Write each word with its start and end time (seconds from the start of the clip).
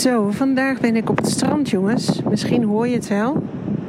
Zo, 0.00 0.30
vandaag 0.30 0.80
ben 0.80 0.96
ik 0.96 1.10
op 1.10 1.16
het 1.16 1.28
strand, 1.28 1.70
jongens. 1.70 2.22
Misschien 2.30 2.64
hoor 2.64 2.88
je 2.88 2.94
het 2.94 3.08
wel. 3.08 3.42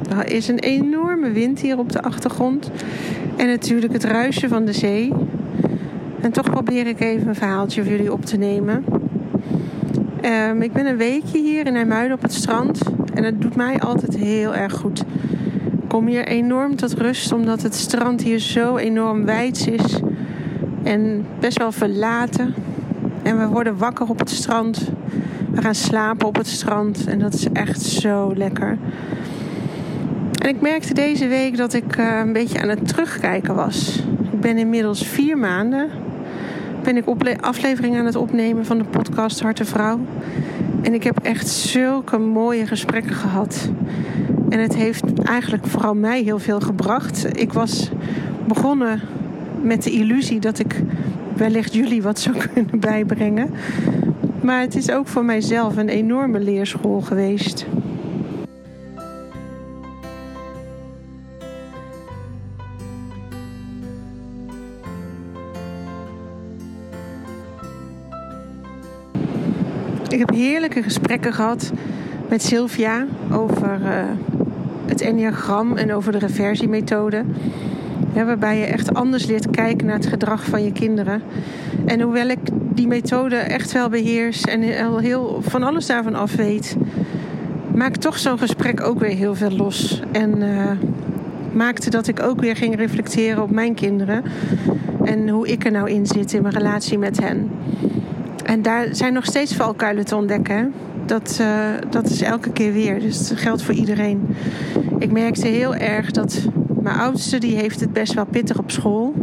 Er 0.10 0.32
is 0.32 0.48
een 0.48 0.60
enorme 0.60 1.32
wind 1.32 1.60
hier 1.60 1.78
op 1.78 1.92
de 1.92 2.02
achtergrond. 2.02 2.72
En 3.38 3.48
natuurlijk 3.48 3.94
het 3.94 4.04
ruisen 4.04 4.50
van 4.50 4.66
de 4.66 4.74
zee. 4.74 5.14
En 6.22 6.32
toch 6.32 6.50
probeer 6.50 6.88
ik 6.88 7.00
even 7.00 7.28
een 7.28 7.36
verhaaltje 7.36 7.82
voor 7.82 7.92
jullie 7.92 8.14
op 8.14 8.26
te 8.26 8.38
nemen. 8.38 8.86
Um, 10.50 10.62
ik 10.62 10.74
ben 10.74 10.86
een 10.86 10.98
weekje 10.98 11.40
hier 11.40 11.66
in 11.66 11.76
IJmuiden 11.76 12.18
op 12.18 12.22
het 12.22 12.34
strand. 12.34 12.82
En 13.14 13.24
het 13.24 13.42
doet 13.42 13.56
mij 13.56 13.80
altijd 13.80 14.18
heel 14.18 14.56
erg 14.56 14.74
goed. 14.74 15.00
Ik 15.82 15.88
kom 15.88 16.08
hier 16.08 16.28
enorm 16.28 16.76
tot 16.76 16.94
rust, 16.94 17.32
omdat 17.32 17.62
het 17.62 17.76
strand 17.76 18.22
hier 18.22 18.40
zo 18.40 18.78
enorm 18.78 19.26
wijd 19.26 19.68
is. 19.68 20.00
En 20.84 21.26
best 21.40 21.58
wel 21.58 21.72
verlaten. 21.72 22.54
En 23.24 23.38
we 23.38 23.48
worden 23.48 23.78
wakker 23.78 24.10
op 24.10 24.20
het 24.20 24.30
strand. 24.30 24.92
We 25.52 25.62
gaan 25.62 25.76
slapen 25.76 26.28
op 26.28 26.36
het 26.36 26.48
strand 26.48 27.06
en 27.08 27.20
dat 27.20 27.34
is 27.34 27.48
echt 27.54 27.82
zo 27.82 28.34
lekker. 28.36 28.78
En 30.42 30.50
ik 30.50 30.62
merkte 30.62 30.94
deze 30.94 31.28
week 31.28 31.58
dat 31.58 31.74
ik 31.74 31.98
uh, 31.98 32.20
een 32.20 32.34
beetje 32.34 32.62
aan 32.62 32.70
het 32.70 32.88
terugkijken 32.88 33.56
was. 33.56 34.04
Ik 34.32 34.40
ben 34.40 34.58
inmiddels 34.58 35.08
vier 35.08 35.38
maanden 35.38 35.90
ben 36.84 36.98
ik 36.98 37.06
afleveringen 37.42 38.00
aan 38.00 38.06
het 38.06 38.16
opnemen 38.16 38.66
van 38.66 38.78
de 38.78 38.84
podcast 38.84 39.40
Harte 39.40 39.66
Vrouw. 39.66 40.00
En 40.82 40.94
ik 40.94 41.04
heb 41.04 41.20
echt 41.20 41.48
zulke 41.48 42.18
mooie 42.18 42.68
gesprekken 42.68 43.16
gehad. 43.16 43.70
En 44.50 44.60
het 44.60 44.76
heeft 44.76 45.24
eigenlijk 45.24 45.66
vooral 45.66 45.96
mij 45.96 46.22
heel 46.22 46.40
veel 46.40 46.60
gebracht. 46.60 47.40
Ik 47.40 47.54
was 47.54 47.92
begonnen 48.48 49.02
met 49.62 49.84
de 49.84 49.92
illusie 49.92 50.40
dat 50.40 50.60
ik 50.60 50.82
wellicht 51.36 51.74
jullie 51.74 52.02
wat 52.02 52.20
zou 52.20 52.36
kunnen 52.54 52.80
bijbrengen. 52.80 53.50
Maar 54.42 54.62
het 54.62 54.76
is 54.76 54.92
ook 54.92 55.08
voor 55.08 55.26
mijzelf 55.26 55.78
een 55.78 55.90
enorme 55.90 56.40
leerschool 56.40 57.02
geweest. 57.02 57.66
Ik 70.10 70.20
heb 70.20 70.30
heerlijke 70.30 70.84
gesprekken 70.84 71.34
gehad 71.34 71.72
met 72.30 72.44
Sylvia 72.44 73.06
over 73.32 73.82
uh, 73.82 74.04
het 74.86 75.02
enneagram 75.02 75.78
en 75.78 75.94
over 75.94 76.12
de 76.12 76.18
reversiemethode. 76.18 77.24
Waarbij 78.14 78.60
je 78.60 78.66
echt 78.66 78.94
anders 78.94 79.26
leert 79.26 79.50
kijken 79.50 79.86
naar 79.86 79.96
het 79.96 80.06
gedrag 80.06 80.46
van 80.46 80.64
je 80.64 80.72
kinderen. 80.72 81.22
En 81.86 82.02
hoewel 82.02 82.28
ik 82.28 82.40
die 82.54 82.88
methode 82.88 83.36
echt 83.36 83.72
wel 83.72 83.90
beheers 83.90 84.42
en 84.42 84.86
al 84.86 84.98
heel 84.98 85.42
van 85.42 85.64
alles 85.64 85.86
daarvan 85.86 86.16
af 86.16 86.36
weet, 86.36 86.76
maakt 87.76 88.02
toch 88.02 88.18
zo'n 88.18 88.38
gesprek 88.38 88.82
ook 88.82 89.00
weer 89.00 89.16
heel 89.16 89.36
veel 89.36 89.52
los. 89.52 90.02
En 90.12 90.42
uh, 90.42 90.72
maakte 91.54 91.90
dat 91.90 92.08
ik 92.08 92.24
ook 92.24 92.42
weer 92.42 92.56
ging 92.56 92.76
reflecteren 92.76 93.44
op 93.44 93.52
mijn 93.52 93.74
kinderen 93.74 94.24
en 95.04 95.30
hoe 95.30 95.48
ik 95.48 95.66
er 95.66 95.72
nou 95.72 95.90
in 95.90 96.06
zit 96.06 96.34
in 96.34 96.42
mijn 96.42 96.54
relatie 96.54 96.98
met 96.98 97.20
hen. 97.20 97.52
En 98.44 98.62
daar 98.62 98.88
zijn 98.92 99.14
nog 99.14 99.26
steeds 99.26 99.56
valkuilen 99.56 100.06
te 100.06 100.16
ontdekken. 100.16 100.74
Dat, 101.06 101.38
uh, 101.42 101.48
dat 101.90 102.10
is 102.10 102.22
elke 102.22 102.52
keer 102.52 102.74
weer. 102.74 103.00
Dus 103.00 103.28
dat 103.28 103.40
geldt 103.40 103.64
voor 103.64 103.74
iedereen. 103.74 104.28
Ik 105.00 105.12
merkte 105.12 105.48
heel 105.48 105.76
erg 105.76 106.12
dat 106.12 106.48
mijn 106.82 106.98
oudste 106.98 107.38
die 107.38 107.56
heeft 107.56 107.80
het 107.80 107.94
best 107.94 108.14
wel 108.14 108.26
pittig 108.26 108.58
op 108.58 108.72
school. 108.72 109.14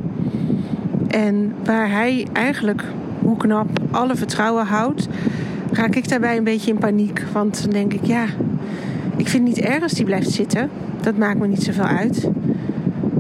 En 1.08 1.54
waar 1.64 1.90
hij 1.90 2.26
eigenlijk, 2.32 2.84
hoe 3.18 3.36
knap, 3.36 3.68
alle 3.90 4.14
vertrouwen 4.14 4.66
houdt, 4.66 5.08
raak 5.72 5.94
ik 5.94 6.08
daarbij 6.08 6.36
een 6.36 6.44
beetje 6.44 6.70
in 6.70 6.78
paniek. 6.78 7.24
Want 7.32 7.62
dan 7.62 7.70
denk 7.70 7.92
ik, 7.92 8.04
ja, 8.04 8.24
ik 9.16 9.28
vind 9.28 9.48
het 9.48 9.56
niet 9.56 9.64
erg 9.64 9.82
als 9.82 9.92
die 9.92 10.04
blijft 10.04 10.30
zitten. 10.30 10.70
Dat 11.00 11.16
maakt 11.16 11.38
me 11.38 11.46
niet 11.46 11.62
zoveel 11.62 11.84
uit. 11.84 12.30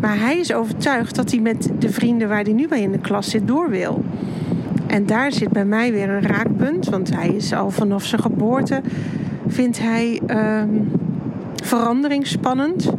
Maar 0.00 0.18
hij 0.18 0.38
is 0.38 0.52
overtuigd 0.52 1.14
dat 1.14 1.30
hij 1.30 1.40
met 1.40 1.70
de 1.78 1.90
vrienden 1.90 2.28
waar 2.28 2.42
hij 2.42 2.52
nu 2.52 2.68
bij 2.68 2.80
in 2.80 2.92
de 2.92 2.98
klas 2.98 3.30
zit 3.30 3.46
door 3.46 3.70
wil. 3.70 4.04
En 4.86 5.06
daar 5.06 5.32
zit 5.32 5.48
bij 5.48 5.64
mij 5.64 5.92
weer 5.92 6.08
een 6.08 6.22
raakpunt. 6.22 6.88
Want 6.88 7.14
hij 7.14 7.28
is 7.28 7.52
al 7.52 7.70
vanaf 7.70 8.04
zijn 8.04 8.20
geboorte, 8.20 8.80
vindt 9.46 9.78
hij 9.78 10.20
um, 10.26 10.90
verandering 11.62 12.26
spannend. 12.26 12.92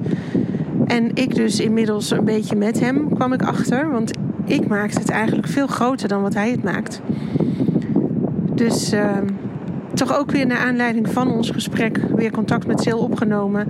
En 0.90 1.12
ik 1.14 1.36
dus 1.36 1.60
inmiddels 1.60 2.12
een 2.12 2.26
beetje 2.26 2.56
met 2.56 2.80
hem 2.80 3.14
kwam 3.14 3.34
ik 3.34 3.42
achter. 3.44 3.92
Want 3.92 4.12
ik 4.46 4.68
maakte 4.68 5.00
het 5.00 5.10
eigenlijk 5.10 5.48
veel 5.48 5.68
groter 5.68 6.08
dan 6.08 6.22
wat 6.22 6.34
hij 6.34 6.52
het 6.52 6.64
maakt. 6.64 7.02
Dus 8.56 8.94
uh, 8.94 9.18
toch 9.94 10.18
ook 10.18 10.32
weer 10.32 10.46
naar 10.46 10.58
aanleiding 10.58 11.10
van 11.10 11.32
ons 11.32 11.50
gesprek 11.50 12.00
weer 12.16 12.32
contact 12.32 12.68
met 12.68 12.82
Sil 12.86 13.00
opgenomen. 13.00 13.68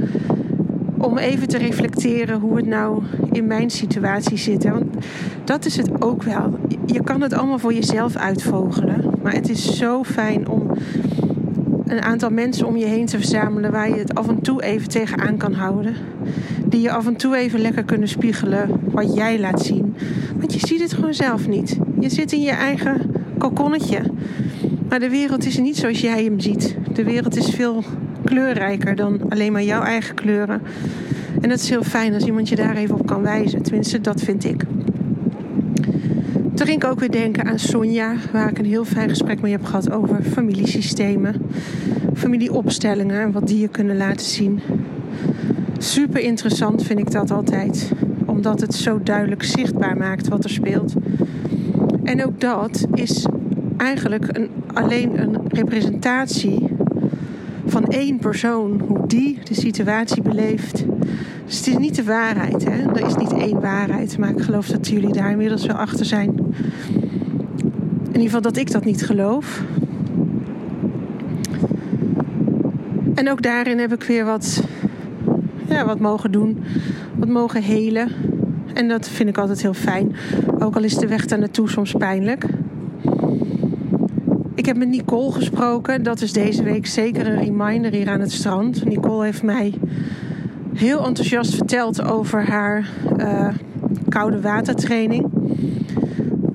Om 0.98 1.18
even 1.18 1.48
te 1.48 1.58
reflecteren 1.58 2.40
hoe 2.40 2.56
het 2.56 2.68
nou 2.68 3.04
in 3.32 3.48
mijn 3.48 3.70
situatie 3.70 4.38
zit. 4.38 4.64
Want 4.64 4.86
dat 5.44 5.66
is 5.66 5.78
het 5.78 6.02
ook 6.02 6.24
wel. 6.24 6.60
Je 6.86 7.04
kan 7.04 7.22
het 7.22 7.34
allemaal 7.34 7.60
voor 7.60 7.74
jezelf 7.74 8.16
uitvogelen. 8.16 9.12
Maar 9.24 9.34
het 9.34 9.50
is 9.50 9.78
zo 9.78 10.04
fijn 10.04 10.48
om 10.48 10.72
een 11.86 12.02
aantal 12.02 12.30
mensen 12.30 12.68
om 12.68 12.78
je 12.78 12.86
heen 12.86 13.06
te 13.06 13.18
verzamelen 13.18 13.72
waar 13.72 13.90
je 13.90 13.96
het 13.96 14.16
af 14.16 14.28
en 14.28 14.42
toe 14.42 14.64
even 14.64 14.90
tegenaan 14.90 15.38
kan 15.38 15.54
houden. 15.54 15.96
Die 16.70 16.82
je 16.82 16.92
af 16.92 17.08
en 17.08 17.16
toe 17.16 17.36
even 17.36 17.60
lekker 17.60 17.84
kunnen 17.84 18.08
spiegelen 18.08 18.70
wat 18.92 19.16
jij 19.16 19.40
laat 19.40 19.62
zien. 19.62 19.96
Want 20.36 20.54
je 20.54 20.68
ziet 20.68 20.82
het 20.82 20.94
gewoon 20.94 21.14
zelf 21.14 21.48
niet. 21.48 21.78
Je 22.00 22.10
zit 22.10 22.32
in 22.32 22.42
je 22.42 22.52
eigen 22.52 23.12
kokonnetje. 23.38 24.02
Maar 24.90 25.00
de 25.00 25.10
wereld 25.10 25.46
is 25.46 25.58
niet 25.58 25.78
zoals 25.78 26.02
jij 26.02 26.24
hem 26.24 26.40
ziet. 26.40 26.76
De 26.94 27.04
wereld 27.04 27.36
is 27.38 27.50
veel 27.50 27.84
kleurrijker 28.24 28.96
dan 28.96 29.20
alleen 29.30 29.52
maar 29.52 29.64
jouw 29.64 29.82
eigen 29.82 30.16
kleuren. 30.16 30.62
En 31.42 31.50
dat 31.50 31.60
is 31.60 31.70
heel 31.70 31.84
fijn 31.84 32.14
als 32.14 32.26
iemand 32.26 32.50
je 32.50 32.56
daar 32.56 32.76
even 32.76 32.96
op 33.00 33.06
kan 33.06 33.22
wijzen. 33.22 33.62
Tenminste, 33.62 34.02
dat 34.02 34.22
vind 34.22 34.44
ik. 34.44 34.64
Toen 36.54 36.68
ging 36.68 36.84
ik 36.84 36.90
ook 36.90 37.00
weer 37.00 37.12
denken 37.12 37.46
aan 37.46 37.60
Sonja, 37.60 38.16
waar 38.32 38.50
ik 38.50 38.58
een 38.58 38.66
heel 38.66 38.86
fijn 38.86 39.10
gesprek 39.10 39.42
mee 39.42 39.52
heb 39.52 39.66
gehad 39.66 39.92
over 39.92 40.24
familiesystemen, 40.24 41.36
familieopstellingen 42.14 43.22
en 43.22 43.32
wat 43.32 43.48
die 43.48 43.60
je 43.60 43.68
kunnen 43.68 43.98
laten 43.98 44.26
zien. 44.26 44.60
Super 45.82 46.22
interessant 46.22 46.84
vind 46.84 47.00
ik 47.00 47.12
dat 47.12 47.32
altijd, 47.32 47.92
omdat 48.26 48.62
het 48.62 48.76
zo 48.76 49.00
duidelijk 49.04 49.44
zichtbaar 49.44 49.98
maakt 49.98 50.28
wat 50.28 50.44
er 50.44 50.50
speelt. 50.50 50.94
En 52.04 52.26
ook 52.26 52.40
dat 52.40 52.86
is 52.94 53.26
eigenlijk 53.78 54.38
een, 54.38 54.50
alleen 54.74 55.22
een 55.22 55.38
representatie 55.48 56.68
van 57.66 57.86
één 57.86 58.18
persoon, 58.20 58.82
hoe 58.88 59.08
die 59.08 59.40
de 59.44 59.54
situatie 59.54 60.22
beleeft. 60.22 60.86
Dus 61.46 61.58
het 61.58 61.68
is 61.68 61.78
niet 61.78 61.96
de 61.96 62.04
waarheid, 62.04 62.66
hè? 62.66 62.82
er 62.94 63.06
is 63.06 63.16
niet 63.16 63.34
één 63.34 63.62
waarheid, 63.62 64.18
maar 64.18 64.30
ik 64.30 64.42
geloof 64.42 64.68
dat 64.68 64.88
jullie 64.88 65.14
daar 65.14 65.32
inmiddels 65.32 65.66
wel 65.66 65.76
achter 65.76 66.06
zijn. 66.06 66.30
In 68.00 68.06
ieder 68.06 68.22
geval 68.22 68.42
dat 68.42 68.58
ik 68.58 68.72
dat 68.72 68.86
niet 68.86 69.06
geloof. 69.06 69.64
En 73.16 73.30
ook 73.30 73.42
daarin 73.42 73.80
heb 73.80 73.94
ik 73.94 74.04
weer 74.04 74.26
wat 74.26 74.64
ja, 75.70 75.86
wat 75.86 76.00
mogen 76.00 76.32
doen, 76.32 76.64
wat 77.16 77.28
mogen 77.28 77.62
helen. 77.62 78.12
En 78.74 78.88
dat 78.88 79.10
vind 79.10 79.30
ik 79.30 79.38
altijd 79.38 79.62
heel 79.62 79.74
fijn. 79.74 80.16
Ook 80.60 80.76
al 80.76 80.84
is 80.84 80.96
de 80.96 81.08
weg 81.08 81.26
daar 81.26 81.40
naartoe 81.40 81.70
soms 81.70 81.92
pijnlijk. 81.92 82.46
Ik 84.56 84.66
heb 84.66 84.78
met 84.78 84.88
Nicole 84.88 85.32
gesproken. 85.32 86.04
Dat 86.04 86.22
is 86.22 86.34
deze 86.34 86.64
week 86.64 86.86
zeker 86.86 87.28
een 87.28 87.40
reminder 87.40 87.92
hier 87.92 88.10
aan 88.10 88.20
het 88.20 88.32
strand. 88.32 88.86
Nicole 88.86 89.24
heeft 89.24 89.44
mij 89.44 89.74
heel 90.74 91.06
enthousiast 91.06 91.56
verteld 91.56 92.04
over 92.04 92.46
haar 92.46 92.90
uh, 93.18 93.48
koude 94.10 94.42
watertraining. 94.42 95.26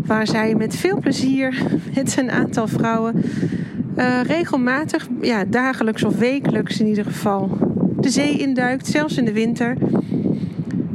Waar 0.07 0.27
zij 0.27 0.55
met 0.55 0.77
veel 0.77 0.99
plezier 0.99 1.63
met 1.95 2.17
een 2.19 2.31
aantal 2.31 2.69
vrouwen 2.69 3.23
uh, 3.97 4.21
regelmatig, 4.27 5.09
ja, 5.21 5.45
dagelijks 5.45 6.05
of 6.05 6.19
wekelijks 6.19 6.81
in 6.81 6.87
ieder 6.87 7.05
geval, 7.05 7.59
de 8.05 8.11
zee 8.11 8.39
induikt, 8.39 8.87
zelfs 8.87 9.17
in 9.17 9.25
de 9.25 9.33
winter. 9.33 9.77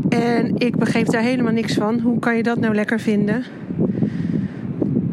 En 0.09 0.57
ik 0.57 0.77
begreep 0.77 1.06
daar 1.06 1.21
helemaal 1.21 1.53
niks 1.53 1.73
van. 1.73 2.00
Hoe 2.00 2.19
kan 2.19 2.38
je 2.38 2.44
dat 2.44 2.59
nou 2.59 2.75
lekker 2.75 3.00
vinden? 3.00 3.44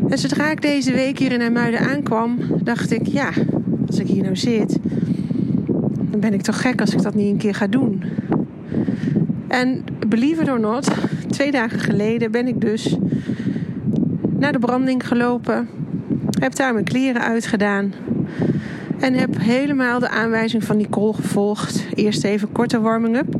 En 0.08 0.18
zodra 0.18 0.50
ik 0.50 0.62
deze 0.62 0.92
week 0.92 1.18
hier 1.18 1.32
in 1.32 1.40
Hermuiden 1.40 1.80
aankwam, 1.80 2.38
dacht 2.62 2.92
ik, 2.92 3.06
ja, 3.06 3.30
als 3.86 3.98
ik 3.98 4.06
hier 4.06 4.22
nou 4.22 4.36
zit, 4.36 4.78
dan 6.10 6.20
ben 6.20 6.32
ik 6.34 6.42
toch 6.42 6.60
gek 6.60 6.80
als 6.80 6.94
ik 6.94 7.02
dat 7.02 7.14
niet 7.14 7.30
een 7.30 7.38
keer 7.38 7.54
ga 7.54 7.66
doen. 7.66 8.02
En 9.48 9.84
believe 10.08 10.42
it 10.42 10.50
or 10.50 10.60
not, 10.60 10.90
twee 11.28 11.50
dagen 11.50 11.78
geleden 11.78 12.30
ben 12.30 12.46
ik 12.46 12.60
dus 12.60 12.96
naar 14.38 14.52
de 14.52 14.58
branding 14.58 15.06
gelopen. 15.06 15.68
Heb 16.40 16.54
daar 16.54 16.72
mijn 16.72 16.84
kleren 16.84 17.22
uitgedaan. 17.22 17.92
En 19.06 19.14
heb 19.14 19.38
helemaal 19.38 19.98
de 19.98 20.08
aanwijzing 20.08 20.64
van 20.64 20.76
Nicole 20.76 21.14
gevolgd. 21.14 21.86
Eerst 21.94 22.24
even 22.24 22.52
korte 22.52 22.80
warming-up. 22.80 23.34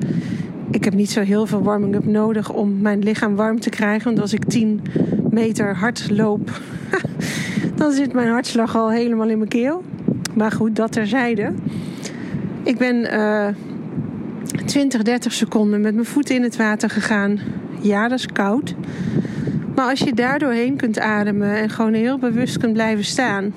Ik 0.71 0.85
heb 0.85 0.95
niet 0.95 1.11
zo 1.11 1.21
heel 1.21 1.47
veel 1.47 1.63
warming-up 1.63 2.05
nodig 2.05 2.53
om 2.53 2.81
mijn 2.81 2.99
lichaam 2.99 3.37
warm 3.37 3.61
te 3.61 3.71
krijgen. 3.71 4.05
Want 4.05 4.21
als 4.21 4.33
ik 4.33 4.45
10 4.45 4.83
meter 5.31 5.77
hard 5.77 6.11
loop, 6.11 6.61
dan 7.77 7.93
zit 7.93 8.13
mijn 8.13 8.29
hartslag 8.29 8.77
al 8.77 8.91
helemaal 8.91 9.29
in 9.29 9.39
mijn 9.39 9.51
keel. 9.51 9.85
Maar 10.35 10.53
goed, 10.53 10.77
dat 10.77 10.93
terzijde. 10.93 11.53
Ik 12.63 12.79
ben 12.79 12.97
uh, 12.97 13.47
20, 14.67 15.03
30 15.03 15.33
seconden 15.33 15.81
met 15.81 15.95
mijn 15.95 16.07
voeten 16.07 16.35
in 16.35 16.43
het 16.43 16.57
water 16.57 16.91
gegaan. 16.91 17.39
Ja, 17.81 18.09
dat 18.09 18.19
is 18.19 18.27
koud. 18.27 18.75
Maar 19.75 19.91
als 19.91 20.01
je 20.01 20.15
daar 20.15 20.39
doorheen 20.39 20.77
kunt 20.77 20.99
ademen 20.99 21.57
en 21.57 21.71
gewoon 21.71 21.95
heel 21.95 22.19
bewust 22.19 22.59
kunt 22.59 22.73
blijven 22.73 23.05
staan, 23.05 23.53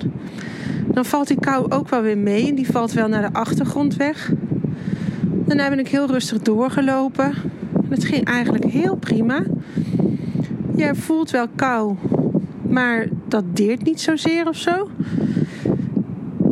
dan 0.92 1.04
valt 1.04 1.28
die 1.28 1.40
kou 1.40 1.70
ook 1.70 1.88
wel 1.88 2.02
weer 2.02 2.18
mee. 2.18 2.48
En 2.48 2.54
die 2.54 2.70
valt 2.70 2.92
wel 2.92 3.08
naar 3.08 3.22
de 3.22 3.38
achtergrond 3.38 3.96
weg. 3.96 4.32
Daarna 5.46 5.68
ben 5.68 5.78
ik 5.78 5.88
heel 5.88 6.06
rustig 6.06 6.38
doorgelopen. 6.38 7.32
Het 7.88 8.04
ging 8.04 8.24
eigenlijk 8.24 8.64
heel 8.64 8.96
prima. 8.96 9.42
Je 10.76 10.94
voelt 10.94 11.30
wel 11.30 11.46
kou, 11.56 11.96
maar 12.68 13.08
dat 13.28 13.56
deert 13.56 13.84
niet 13.84 14.00
zozeer 14.00 14.48
of 14.48 14.56
zo. 14.56 14.88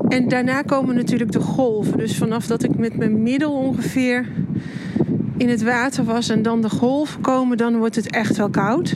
En 0.09 0.29
daarna 0.29 0.63
komen 0.63 0.95
natuurlijk 0.95 1.33
de 1.33 1.41
golven. 1.41 1.99
Dus 1.99 2.17
vanaf 2.17 2.47
dat 2.47 2.63
ik 2.63 2.79
met 2.79 2.97
mijn 2.97 3.23
middel 3.23 3.53
ongeveer 3.53 4.27
in 5.37 5.49
het 5.49 5.63
water 5.63 6.05
was 6.05 6.29
en 6.29 6.43
dan 6.43 6.61
de 6.61 6.71
golven 6.71 7.21
komen, 7.21 7.57
dan 7.57 7.77
wordt 7.77 7.97
het 7.97 8.11
echt 8.11 8.37
wel 8.37 8.51
koud. 8.51 8.95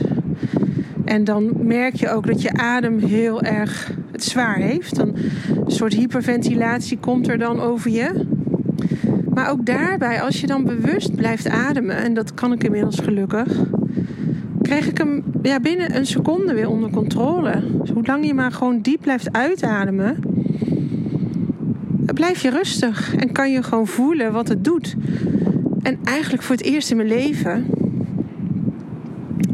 En 1.05 1.23
dan 1.23 1.51
merk 1.67 1.95
je 1.95 2.09
ook 2.09 2.27
dat 2.27 2.41
je 2.41 2.53
adem 2.53 2.99
heel 2.99 3.41
erg 3.41 3.91
het 4.13 4.23
zwaar 4.23 4.55
heeft. 4.55 4.95
Dan 4.95 5.15
een 5.65 5.71
soort 5.71 5.93
hyperventilatie 5.93 6.97
komt 6.97 7.27
er 7.27 7.37
dan 7.37 7.59
over 7.59 7.91
je. 7.91 8.25
Maar 9.33 9.49
ook 9.49 9.65
daarbij, 9.65 10.21
als 10.21 10.41
je 10.41 10.47
dan 10.47 10.63
bewust 10.63 11.15
blijft 11.15 11.49
ademen, 11.49 11.97
en 11.97 12.13
dat 12.13 12.33
kan 12.33 12.53
ik 12.53 12.63
inmiddels 12.63 12.99
gelukkig, 12.99 13.47
kreeg 14.61 14.87
ik 14.87 14.97
hem 14.97 15.23
ja, 15.41 15.59
binnen 15.59 15.95
een 15.95 16.05
seconde 16.05 16.53
weer 16.53 16.69
onder 16.69 16.89
controle. 16.89 17.63
Dus 17.81 17.89
hoe 17.89 18.05
lang 18.05 18.25
je 18.25 18.33
maar 18.33 18.51
gewoon 18.51 18.81
diep 18.81 19.01
blijft 19.01 19.31
uitademen, 19.31 20.17
blijf 22.13 22.41
je 22.41 22.49
rustig 22.49 23.15
en 23.15 23.31
kan 23.31 23.51
je 23.51 23.63
gewoon 23.63 23.87
voelen 23.87 24.31
wat 24.31 24.47
het 24.47 24.63
doet. 24.63 24.95
En 25.81 25.97
eigenlijk 26.03 26.43
voor 26.43 26.55
het 26.55 26.65
eerst 26.65 26.91
in 26.91 26.97
mijn 26.97 27.09
leven 27.09 27.65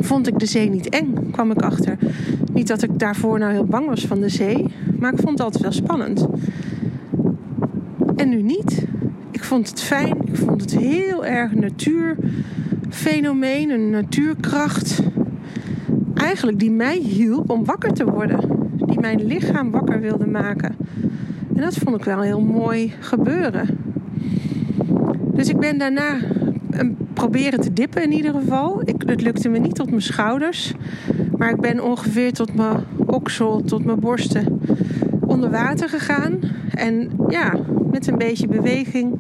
vond 0.10 0.28
ik 0.28 0.40
de 0.40 0.46
zee 0.46 0.70
niet 0.70 0.90
eng, 0.90 1.32
kwam 1.32 1.52
ik 1.52 1.62
achter. 1.62 1.98
Niet 2.54 2.68
dat 2.68 2.84
ik 2.84 3.00
daarvoor 3.00 3.40
nou 3.40 3.52
heel 3.52 3.66
bang 3.66 3.88
was 3.88 4.06
van 4.06 4.20
de 4.20 4.30
zee, 4.30 4.66
maar 5.00 5.14
ik 5.14 5.20
vond 5.20 5.32
het 5.32 5.42
altijd 5.42 5.64
wel 5.64 5.72
spannend. 5.72 6.28
En 8.16 8.30
nu 8.30 8.42
niet. 8.42 8.86
Ik 9.32 9.44
vond 9.44 9.70
het 9.70 9.82
fijn, 9.82 10.18
ik 10.26 10.36
vond 10.36 10.62
het 10.62 10.78
heel 10.78 11.26
erg 11.26 11.52
een 11.52 11.60
natuurfenomeen, 11.60 13.70
een 13.70 13.90
natuurkracht. 13.90 15.02
Eigenlijk 16.14 16.60
die 16.60 16.72
mij 16.72 16.98
hielp 16.98 17.50
om 17.50 17.66
wakker 17.66 17.94
te 17.94 18.06
worden. 18.06 18.40
Die 18.76 19.00
mijn 19.00 19.26
lichaam 19.26 19.72
wakker 19.72 20.00
wilde 20.00 20.28
maken. 20.28 20.76
En 21.56 21.62
dat 21.62 21.76
vond 21.76 21.96
ik 21.96 22.04
wel 22.04 22.22
heel 22.22 22.42
mooi 22.42 22.94
gebeuren. 23.00 23.68
Dus 25.34 25.50
ik 25.50 25.58
ben 25.58 25.78
daarna 25.78 26.18
proberen 27.20 27.60
te 27.60 27.74
dippen 27.74 28.04
in 28.04 28.12
ieder 28.12 28.34
geval. 28.34 28.82
Ik, 28.84 29.04
het 29.06 29.22
lukte 29.22 29.50
me 29.50 29.60
niet 29.60 29.76
tot 29.76 29.90
mijn 29.90 30.02
schouders. 30.02 30.74
Maar 31.38 31.50
ik 31.50 31.62
ben 31.62 31.84
ongeveer 31.84 32.34
tot 32.34 32.56
mijn 32.56 32.84
oksel, 33.06 33.62
tot 33.62 33.86
mijn 33.86 34.00
borsten 34.00 34.62
onder 35.26 35.50
water 35.50 35.90
gegaan. 35.90 36.40
En 36.74 37.10
ja, 37.30 37.54
met 37.92 38.08
een 38.08 38.18
beetje 38.18 38.48
beweging 38.48 39.20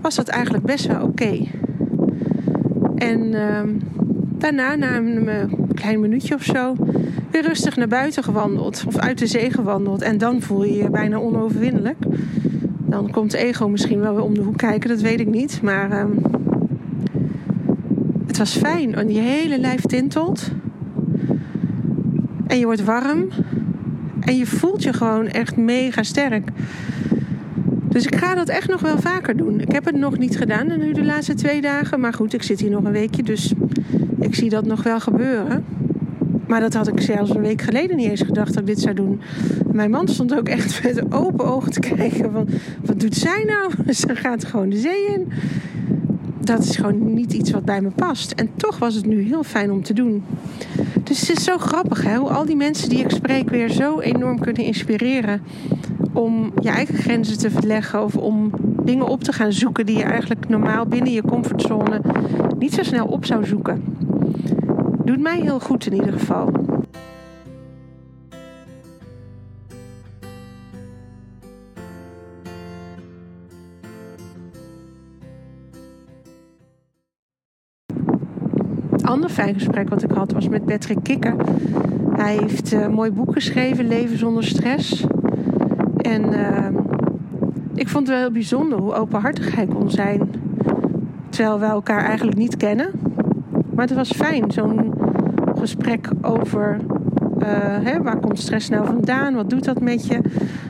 was 0.00 0.14
dat 0.14 0.28
eigenlijk 0.28 0.64
best 0.64 0.86
wel 0.86 1.02
oké. 1.02 1.46
En 2.96 3.20
uh, 3.32 3.60
daarna, 4.38 4.74
na 4.74 4.96
een, 4.96 5.28
een 5.28 5.74
klein 5.74 6.00
minuutje 6.00 6.34
of 6.34 6.42
zo, 6.42 6.74
weer 7.30 7.42
rustig 7.42 7.76
naar 7.76 7.88
buiten 7.88 8.22
gewandeld. 8.22 8.84
Of 8.86 8.96
uit 8.96 9.18
de 9.18 9.26
zee 9.26 9.50
gewandeld. 9.50 10.02
En 10.02 10.18
dan 10.18 10.42
voel 10.42 10.64
je 10.64 10.76
je 10.76 10.90
bijna 10.90 11.16
onoverwinnelijk. 11.16 11.98
Dan 12.96 13.10
komt 13.10 13.32
ego 13.32 13.68
misschien 13.68 14.00
wel 14.00 14.14
weer 14.14 14.24
om 14.24 14.34
de 14.34 14.42
hoek 14.42 14.56
kijken, 14.56 14.88
dat 14.88 15.00
weet 15.00 15.20
ik 15.20 15.26
niet. 15.26 15.62
Maar 15.62 15.90
uh, 15.90 16.04
het 18.26 18.38
was 18.38 18.56
fijn. 18.56 18.94
En 18.94 19.12
je 19.12 19.20
hele 19.20 19.58
lijf 19.58 19.80
tintelt. 19.80 20.50
En 22.46 22.58
je 22.58 22.64
wordt 22.64 22.84
warm. 22.84 23.28
En 24.20 24.36
je 24.36 24.46
voelt 24.46 24.82
je 24.82 24.92
gewoon 24.92 25.26
echt 25.26 25.56
mega 25.56 26.02
sterk. 26.02 26.48
Dus 27.88 28.06
ik 28.06 28.14
ga 28.14 28.34
dat 28.34 28.48
echt 28.48 28.68
nog 28.68 28.80
wel 28.80 28.98
vaker 28.98 29.36
doen. 29.36 29.60
Ik 29.60 29.72
heb 29.72 29.84
het 29.84 29.96
nog 29.96 30.18
niet 30.18 30.36
gedaan 30.36 30.78
nu 30.78 30.92
de 30.92 31.04
laatste 31.04 31.34
twee 31.34 31.60
dagen. 31.60 32.00
Maar 32.00 32.12
goed, 32.12 32.34
ik 32.34 32.42
zit 32.42 32.60
hier 32.60 32.70
nog 32.70 32.84
een 32.84 32.92
weekje. 32.92 33.22
Dus 33.22 33.52
ik 34.20 34.34
zie 34.34 34.50
dat 34.50 34.66
nog 34.66 34.82
wel 34.82 35.00
gebeuren. 35.00 35.64
Maar 36.46 36.60
dat 36.60 36.74
had 36.74 36.88
ik 36.88 37.00
zelfs 37.00 37.30
een 37.30 37.40
week 37.40 37.62
geleden 37.62 37.96
niet 37.96 38.10
eens 38.10 38.20
gedacht 38.20 38.52
dat 38.52 38.60
ik 38.60 38.66
dit 38.66 38.80
zou 38.80 38.94
doen. 38.94 39.20
Mijn 39.72 39.90
man 39.90 40.08
stond 40.08 40.34
ook 40.34 40.48
echt 40.48 40.82
met 40.82 41.12
open 41.12 41.44
ogen 41.44 41.72
te 41.72 41.80
kijken 41.80 42.32
van... 42.32 42.48
Wat 42.84 43.00
doet 43.00 43.14
zij 43.14 43.44
nou? 43.46 43.72
Ze 43.94 44.16
gaat 44.16 44.44
gewoon 44.44 44.68
de 44.68 44.78
zee 44.78 45.06
in. 45.14 45.28
Dat 46.40 46.64
is 46.64 46.76
gewoon 46.76 47.14
niet 47.14 47.32
iets 47.32 47.50
wat 47.50 47.64
bij 47.64 47.80
me 47.80 47.90
past. 47.90 48.32
En 48.32 48.50
toch 48.56 48.78
was 48.78 48.94
het 48.94 49.06
nu 49.06 49.20
heel 49.20 49.42
fijn 49.42 49.70
om 49.70 49.82
te 49.82 49.92
doen. 49.92 50.24
Dus 51.02 51.20
het 51.20 51.38
is 51.38 51.44
zo 51.44 51.58
grappig 51.58 52.02
hè? 52.02 52.16
hoe 52.16 52.28
al 52.28 52.44
die 52.44 52.56
mensen 52.56 52.88
die 52.88 52.98
ik 52.98 53.10
spreek 53.10 53.50
weer 53.50 53.68
zo 53.70 54.00
enorm 54.00 54.38
kunnen 54.38 54.64
inspireren 54.64 55.42
om 56.12 56.52
je 56.60 56.68
eigen 56.68 56.94
grenzen 56.94 57.38
te 57.38 57.50
verleggen 57.50 58.04
of 58.04 58.16
om 58.16 58.50
dingen 58.82 59.06
op 59.06 59.24
te 59.24 59.32
gaan 59.32 59.52
zoeken 59.52 59.86
die 59.86 59.96
je 59.96 60.02
eigenlijk 60.02 60.48
normaal 60.48 60.86
binnen 60.86 61.12
je 61.12 61.22
comfortzone 61.22 62.00
niet 62.58 62.74
zo 62.74 62.82
snel 62.82 63.06
op 63.06 63.24
zou 63.24 63.46
zoeken. 63.46 63.84
Doet 65.06 65.20
mij 65.20 65.40
heel 65.40 65.60
goed 65.60 65.86
in 65.86 65.92
ieder 65.92 66.12
geval. 66.12 66.50
ander 79.02 79.30
fijn 79.30 79.54
gesprek 79.54 79.88
wat 79.88 80.02
ik 80.02 80.10
had 80.10 80.32
was 80.32 80.48
met 80.48 80.64
Patrick 80.64 80.98
Kikker. 81.02 81.34
Hij 82.10 82.36
heeft 82.36 82.72
een 82.72 82.92
mooi 82.92 83.10
boek 83.10 83.32
geschreven, 83.32 83.88
Leven 83.88 84.18
zonder 84.18 84.44
stress. 84.44 85.04
En 85.96 86.32
uh, 86.32 86.68
ik 87.74 87.88
vond 87.88 88.06
het 88.06 88.08
wel 88.08 88.18
heel 88.18 88.30
bijzonder 88.30 88.78
hoe 88.78 88.94
openhartig 88.94 89.54
hij 89.54 89.66
kon 89.66 89.90
zijn. 89.90 90.30
Terwijl 91.28 91.58
we 91.58 91.66
elkaar 91.66 92.04
eigenlijk 92.04 92.36
niet 92.36 92.56
kennen. 92.56 93.05
Maar 93.76 93.86
het 93.86 93.96
was 93.96 94.10
fijn, 94.10 94.50
zo'n 94.50 94.94
gesprek 95.58 96.08
over 96.22 96.76
uh, 97.38 97.48
hè, 97.82 98.02
waar 98.02 98.18
komt 98.18 98.38
stress 98.38 98.68
nou 98.68 98.86
vandaan? 98.86 99.34
Wat 99.34 99.50
doet 99.50 99.64
dat 99.64 99.80
met 99.80 100.06
je? 100.06 100.20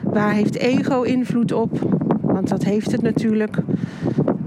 Waar 0.02 0.32
heeft 0.32 0.56
ego 0.56 1.02
invloed 1.02 1.52
op? 1.52 1.78
Want 2.20 2.48
dat 2.48 2.64
heeft 2.64 2.92
het 2.92 3.02
natuurlijk. 3.02 3.56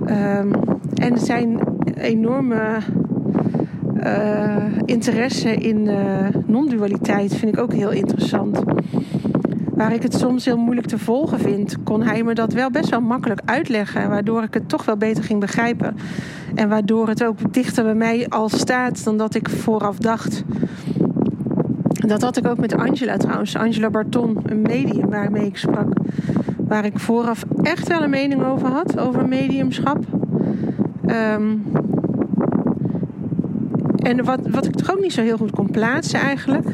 Um, 0.09 0.51
en 0.93 1.17
zijn 1.17 1.59
enorme 1.97 2.77
uh, 4.03 4.65
interesse 4.85 5.55
in 5.55 5.85
uh, 5.85 6.27
non-dualiteit 6.45 7.35
vind 7.35 7.55
ik 7.55 7.61
ook 7.61 7.73
heel 7.73 7.91
interessant. 7.91 8.63
Waar 9.79 9.93
ik 9.93 10.03
het 10.03 10.13
soms 10.13 10.45
heel 10.45 10.57
moeilijk 10.57 10.87
te 10.87 10.97
volgen 10.97 11.39
vind, 11.39 11.83
kon 11.83 12.03
hij 12.03 12.23
me 12.23 12.33
dat 12.33 12.53
wel 12.53 12.71
best 12.71 12.89
wel 12.89 13.01
makkelijk 13.01 13.41
uitleggen. 13.45 14.09
Waardoor 14.09 14.43
ik 14.43 14.53
het 14.53 14.69
toch 14.69 14.85
wel 14.85 14.97
beter 14.97 15.23
ging 15.23 15.39
begrijpen. 15.39 15.95
En 16.55 16.69
waardoor 16.69 17.07
het 17.07 17.23
ook 17.23 17.53
dichter 17.53 17.83
bij 17.83 17.95
mij 17.95 18.27
al 18.29 18.49
staat 18.49 19.03
dan 19.03 19.17
dat 19.17 19.35
ik 19.35 19.49
vooraf 19.49 19.97
dacht. 19.97 20.43
Dat 22.07 22.21
had 22.21 22.37
ik 22.37 22.47
ook 22.47 22.57
met 22.57 22.75
Angela 22.75 23.17
trouwens. 23.17 23.55
Angela 23.55 23.89
Barton, 23.89 24.37
een 24.43 24.61
medium 24.61 25.09
waarmee 25.09 25.45
ik 25.45 25.57
sprak. 25.57 25.93
Waar 26.57 26.85
ik 26.85 26.99
vooraf 26.99 27.45
echt 27.61 27.87
wel 27.87 28.03
een 28.03 28.09
mening 28.09 28.43
over 28.43 28.67
had, 28.67 28.99
over 28.99 29.27
mediumschap. 29.27 30.05
Ehm, 31.05 31.55
en 33.95 34.25
wat, 34.25 34.39
wat 34.49 34.65
ik 34.65 34.75
toch 34.75 34.91
ook 34.91 35.01
niet 35.01 35.13
zo 35.13 35.21
heel 35.21 35.37
goed 35.37 35.51
kon 35.51 35.71
plaatsen 35.71 36.19
eigenlijk. 36.19 36.67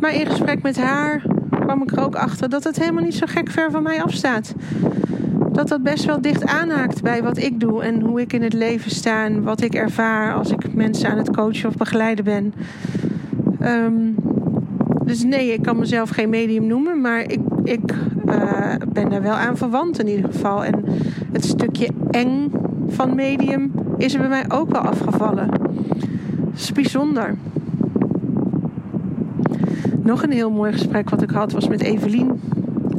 Maar 0.00 0.14
in 0.14 0.26
gesprek 0.26 0.62
met 0.62 0.76
haar 0.80 1.22
kwam 1.64 1.82
ik 1.82 1.92
er 1.92 2.04
ook 2.04 2.16
achter 2.16 2.48
dat 2.48 2.64
het 2.64 2.78
helemaal 2.78 3.02
niet 3.02 3.14
zo 3.14 3.26
gek 3.28 3.50
ver 3.50 3.70
van 3.70 3.82
mij 3.82 4.02
afstaat. 4.02 4.54
Dat 5.52 5.68
dat 5.68 5.82
best 5.82 6.04
wel 6.04 6.20
dicht 6.20 6.44
aanhaakt 6.44 7.02
bij 7.02 7.22
wat 7.22 7.36
ik 7.36 7.60
doe 7.60 7.82
en 7.82 8.00
hoe 8.00 8.20
ik 8.20 8.32
in 8.32 8.42
het 8.42 8.52
leven 8.52 8.90
sta 8.90 9.24
en 9.24 9.42
wat 9.42 9.60
ik 9.60 9.74
ervaar 9.74 10.34
als 10.34 10.50
ik 10.50 10.74
mensen 10.74 11.10
aan 11.10 11.18
het 11.18 11.36
coachen 11.36 11.68
of 11.68 11.76
begeleiden 11.76 12.24
ben. 12.24 12.54
Ehm, 13.60 14.12
dus 15.04 15.24
nee, 15.24 15.52
ik 15.52 15.62
kan 15.62 15.78
mezelf 15.78 16.10
geen 16.10 16.28
medium 16.28 16.66
noemen, 16.66 17.00
maar 17.00 17.20
ik, 17.20 17.40
ik 17.64 17.94
uh, 18.26 18.74
ben 18.92 19.10
daar 19.10 19.22
wel 19.22 19.34
aan 19.34 19.56
verwant 19.56 19.98
in 19.98 20.08
ieder 20.08 20.32
geval. 20.32 20.64
En 20.64 20.84
het 21.32 21.44
stukje 21.44 21.88
eng 22.10 22.52
van 22.88 23.14
medium 23.14 23.72
is 23.96 24.14
er 24.14 24.20
bij 24.20 24.28
mij 24.28 24.44
ook 24.48 24.70
wel 24.70 24.80
afgevallen. 24.80 25.48
Dat 25.48 26.54
is 26.54 26.72
bijzonder. 26.72 27.34
Nog 30.04 30.22
een 30.22 30.32
heel 30.32 30.50
mooi 30.50 30.72
gesprek 30.72 31.10
wat 31.10 31.22
ik 31.22 31.30
had 31.30 31.52
was 31.52 31.68
met 31.68 31.82
Evelien 31.82 32.40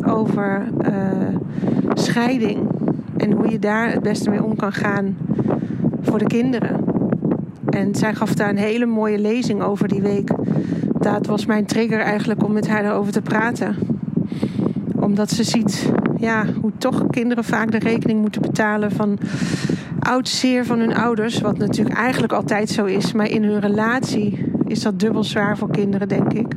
over 0.06 0.68
uh, 0.88 1.36
scheiding 1.94 2.60
en 3.18 3.32
hoe 3.32 3.52
je 3.52 3.60
daar 3.60 3.92
het 3.92 4.02
beste 4.02 4.30
mee 4.30 4.44
om 4.44 4.56
kan 4.56 4.74
gaan 4.74 5.18
voor 6.02 6.20
de 6.20 6.26
kinderen. 6.26 6.84
En 7.70 7.96
zij 7.96 8.14
gaf 8.14 8.34
daar 8.34 8.50
een 8.50 8.58
hele 8.58 8.86
mooie 8.86 9.20
lezing 9.20 9.62
over 9.62 9.88
die 9.88 10.02
week. 10.02 10.30
Dat 11.00 11.26
was 11.26 11.46
mijn 11.46 11.66
trigger 11.66 12.00
eigenlijk 12.00 12.44
om 12.44 12.54
met 12.54 12.68
haar 12.68 12.84
daarover 12.84 13.12
te 13.12 13.22
praten. 13.22 13.76
Omdat 14.96 15.32
ze 15.32 15.44
ziet 15.44 15.92
ja, 16.18 16.46
hoe 16.62 16.72
toch 16.78 17.08
kinderen 17.10 17.44
vaak 17.44 17.72
de 17.72 17.80
rekening 17.80 18.22
moeten 18.22 18.42
betalen 18.42 18.92
van 18.92 19.18
oud 20.00 20.28
zeer 20.28 20.66
van 20.66 20.80
hun 20.80 20.96
ouders. 20.96 21.42
Wat 21.42 21.58
natuurlijk 21.58 21.98
eigenlijk 21.98 22.34
altijd 22.34 22.70
zo 22.70 22.86
is. 22.86 23.12
Maar 23.12 23.30
in 23.30 23.44
hun 23.44 23.60
relatie 23.60 24.54
is 24.68 24.82
dat 24.82 25.00
dubbel 25.00 25.24
zwaar 25.24 25.58
voor 25.58 25.72
kinderen, 25.72 26.08
denk 26.08 26.34
ik. 26.34 26.54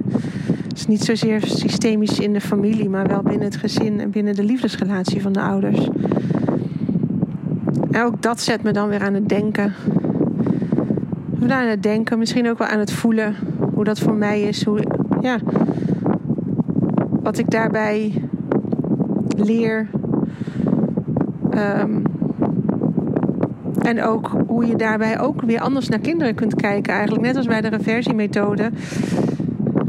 Het 0.68 0.76
is 0.76 0.86
niet 0.86 1.04
zozeer 1.04 1.42
systemisch 1.46 2.18
in 2.20 2.32
de 2.32 2.40
familie, 2.40 2.88
maar 2.88 3.06
wel 3.06 3.22
binnen 3.22 3.44
het 3.44 3.56
gezin 3.56 4.00
en 4.00 4.10
binnen 4.10 4.34
de 4.34 4.44
liefdesrelatie 4.44 5.22
van 5.22 5.32
de 5.32 5.40
ouders. 5.40 5.88
En 7.90 8.02
ook 8.02 8.22
dat 8.22 8.40
zet 8.40 8.62
me 8.62 8.72
dan 8.72 8.88
weer 8.88 9.02
aan 9.02 9.14
het 9.14 9.28
denken. 9.28 9.74
Of 11.40 11.48
aan 11.48 11.66
het 11.66 11.82
denken, 11.82 12.18
misschien 12.18 12.48
ook 12.48 12.58
wel 12.58 12.66
aan 12.66 12.78
het 12.78 12.92
voelen 12.92 13.34
hoe 13.74 13.84
dat 13.84 13.98
voor 13.98 14.14
mij 14.14 14.42
is. 14.42 14.64
Hoe, 14.64 14.82
ja, 15.20 15.38
wat 17.22 17.38
ik 17.38 17.50
daarbij 17.50 18.22
leer. 19.36 19.86
Um, 21.54 22.07
en 23.88 24.02
ook 24.02 24.30
hoe 24.46 24.66
je 24.66 24.76
daarbij 24.76 25.20
ook 25.20 25.42
weer 25.42 25.60
anders 25.60 25.88
naar 25.88 25.98
kinderen 25.98 26.34
kunt 26.34 26.54
kijken. 26.54 26.92
Eigenlijk 26.92 27.22
net 27.22 27.36
als 27.36 27.46
bij 27.46 27.60
de 27.60 27.68
reversiemethode. 27.68 28.70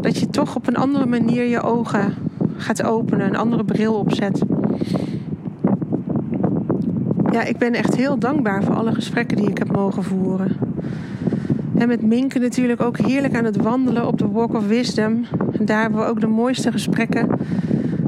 Dat 0.01 0.19
je 0.19 0.29
toch 0.29 0.55
op 0.55 0.67
een 0.67 0.75
andere 0.75 1.05
manier 1.05 1.43
je 1.43 1.61
ogen 1.61 2.13
gaat 2.57 2.83
openen. 2.83 3.25
Een 3.25 3.35
andere 3.35 3.63
bril 3.63 3.93
opzet. 3.93 4.41
Ja, 7.31 7.43
ik 7.43 7.57
ben 7.57 7.73
echt 7.73 7.95
heel 7.95 8.17
dankbaar 8.17 8.63
voor 8.63 8.75
alle 8.75 8.93
gesprekken 8.93 9.37
die 9.37 9.49
ik 9.49 9.57
heb 9.57 9.71
mogen 9.71 10.03
voeren. 10.03 10.57
En 11.77 11.87
met 11.87 12.01
Minke 12.01 12.39
natuurlijk 12.39 12.81
ook 12.81 12.97
heerlijk 12.97 13.35
aan 13.35 13.45
het 13.45 13.57
wandelen 13.57 14.07
op 14.07 14.17
de 14.17 14.27
Walk 14.27 14.53
of 14.53 14.67
Wisdom. 14.67 15.25
Daar 15.59 15.81
hebben 15.81 15.99
we 15.99 16.05
ook 16.05 16.19
de 16.19 16.27
mooiste 16.27 16.71
gesprekken. 16.71 17.27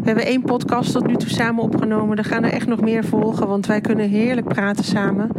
We 0.01 0.07
hebben 0.07 0.25
één 0.25 0.41
podcast 0.41 0.91
tot 0.91 1.07
nu 1.07 1.15
toe 1.15 1.29
samen 1.29 1.63
opgenomen. 1.63 2.17
Er 2.17 2.25
gaan 2.25 2.43
er 2.43 2.51
echt 2.51 2.67
nog 2.67 2.81
meer 2.81 3.03
volgen, 3.05 3.47
want 3.47 3.65
wij 3.65 3.81
kunnen 3.81 4.09
heerlijk 4.09 4.47
praten 4.47 4.83
samen. 4.83 5.29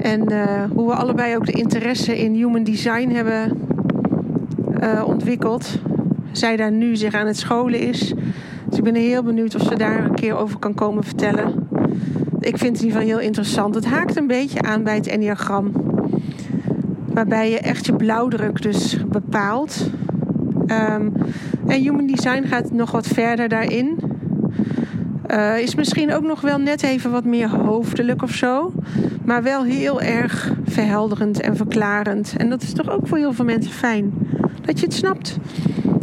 En 0.00 0.32
uh, 0.32 0.64
hoe 0.74 0.86
we 0.86 0.94
allebei 0.94 1.36
ook 1.36 1.46
de 1.46 1.52
interesse 1.52 2.18
in 2.18 2.34
human 2.34 2.64
design 2.64 3.08
hebben 3.08 3.60
uh, 4.82 5.02
ontwikkeld. 5.06 5.78
Zij 6.32 6.56
daar 6.56 6.72
nu 6.72 6.96
zich 6.96 7.14
aan 7.14 7.26
het 7.26 7.38
scholen 7.38 7.80
is. 7.80 8.14
Dus 8.68 8.78
ik 8.78 8.84
ben 8.84 8.94
heel 8.94 9.22
benieuwd 9.22 9.54
of 9.54 9.62
ze 9.62 9.76
daar 9.76 10.04
een 10.04 10.14
keer 10.14 10.36
over 10.36 10.58
kan 10.58 10.74
komen 10.74 11.04
vertellen. 11.04 11.68
Ik 12.40 12.58
vind 12.58 12.76
het 12.76 12.80
in 12.80 12.86
ieder 12.86 13.00
geval 13.00 13.16
heel 13.16 13.26
interessant. 13.26 13.74
Het 13.74 13.86
haakt 13.86 14.16
een 14.16 14.26
beetje 14.26 14.62
aan 14.62 14.82
bij 14.82 14.94
het 14.94 15.06
enneagram. 15.06 15.72
Waarbij 17.06 17.50
je 17.50 17.58
echt 17.58 17.86
je 17.86 17.92
blauwdruk 17.92 18.62
dus 18.62 18.96
bepaalt. 19.06 19.90
Um, 20.66 21.12
en 21.66 21.80
human 21.80 22.06
design 22.06 22.42
gaat 22.46 22.72
nog 22.72 22.90
wat 22.90 23.06
verder 23.06 23.48
daarin. 23.48 23.98
Uh, 25.30 25.58
is 25.58 25.74
misschien 25.74 26.12
ook 26.12 26.22
nog 26.22 26.40
wel 26.40 26.58
net 26.58 26.82
even 26.82 27.10
wat 27.10 27.24
meer 27.24 27.48
hoofdelijk 27.48 28.22
of 28.22 28.32
zo. 28.32 28.72
Maar 29.24 29.42
wel 29.42 29.64
heel 29.64 30.02
erg 30.02 30.52
verhelderend 30.64 31.40
en 31.40 31.56
verklarend. 31.56 32.34
En 32.36 32.48
dat 32.48 32.62
is 32.62 32.72
toch 32.72 32.90
ook 32.90 33.06
voor 33.06 33.18
heel 33.18 33.32
veel 33.32 33.44
mensen 33.44 33.72
fijn. 33.72 34.12
Dat 34.64 34.78
je 34.78 34.84
het 34.84 34.94
snapt. 34.94 35.36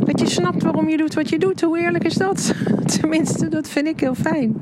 Dat 0.05 0.19
je 0.19 0.29
snapt 0.29 0.63
waarom 0.63 0.89
je 0.89 0.97
doet 0.97 1.13
wat 1.13 1.29
je 1.29 1.39
doet. 1.39 1.61
Hoe 1.61 1.79
eerlijk 1.79 2.03
is 2.03 2.13
dat? 2.13 2.53
Tenminste, 2.99 3.47
dat 3.47 3.69
vind 3.69 3.87
ik 3.87 3.99
heel 3.99 4.15
fijn. 4.15 4.55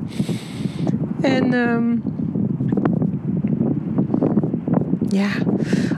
En 1.20 1.52
um, 1.52 2.02
ja. 5.08 5.28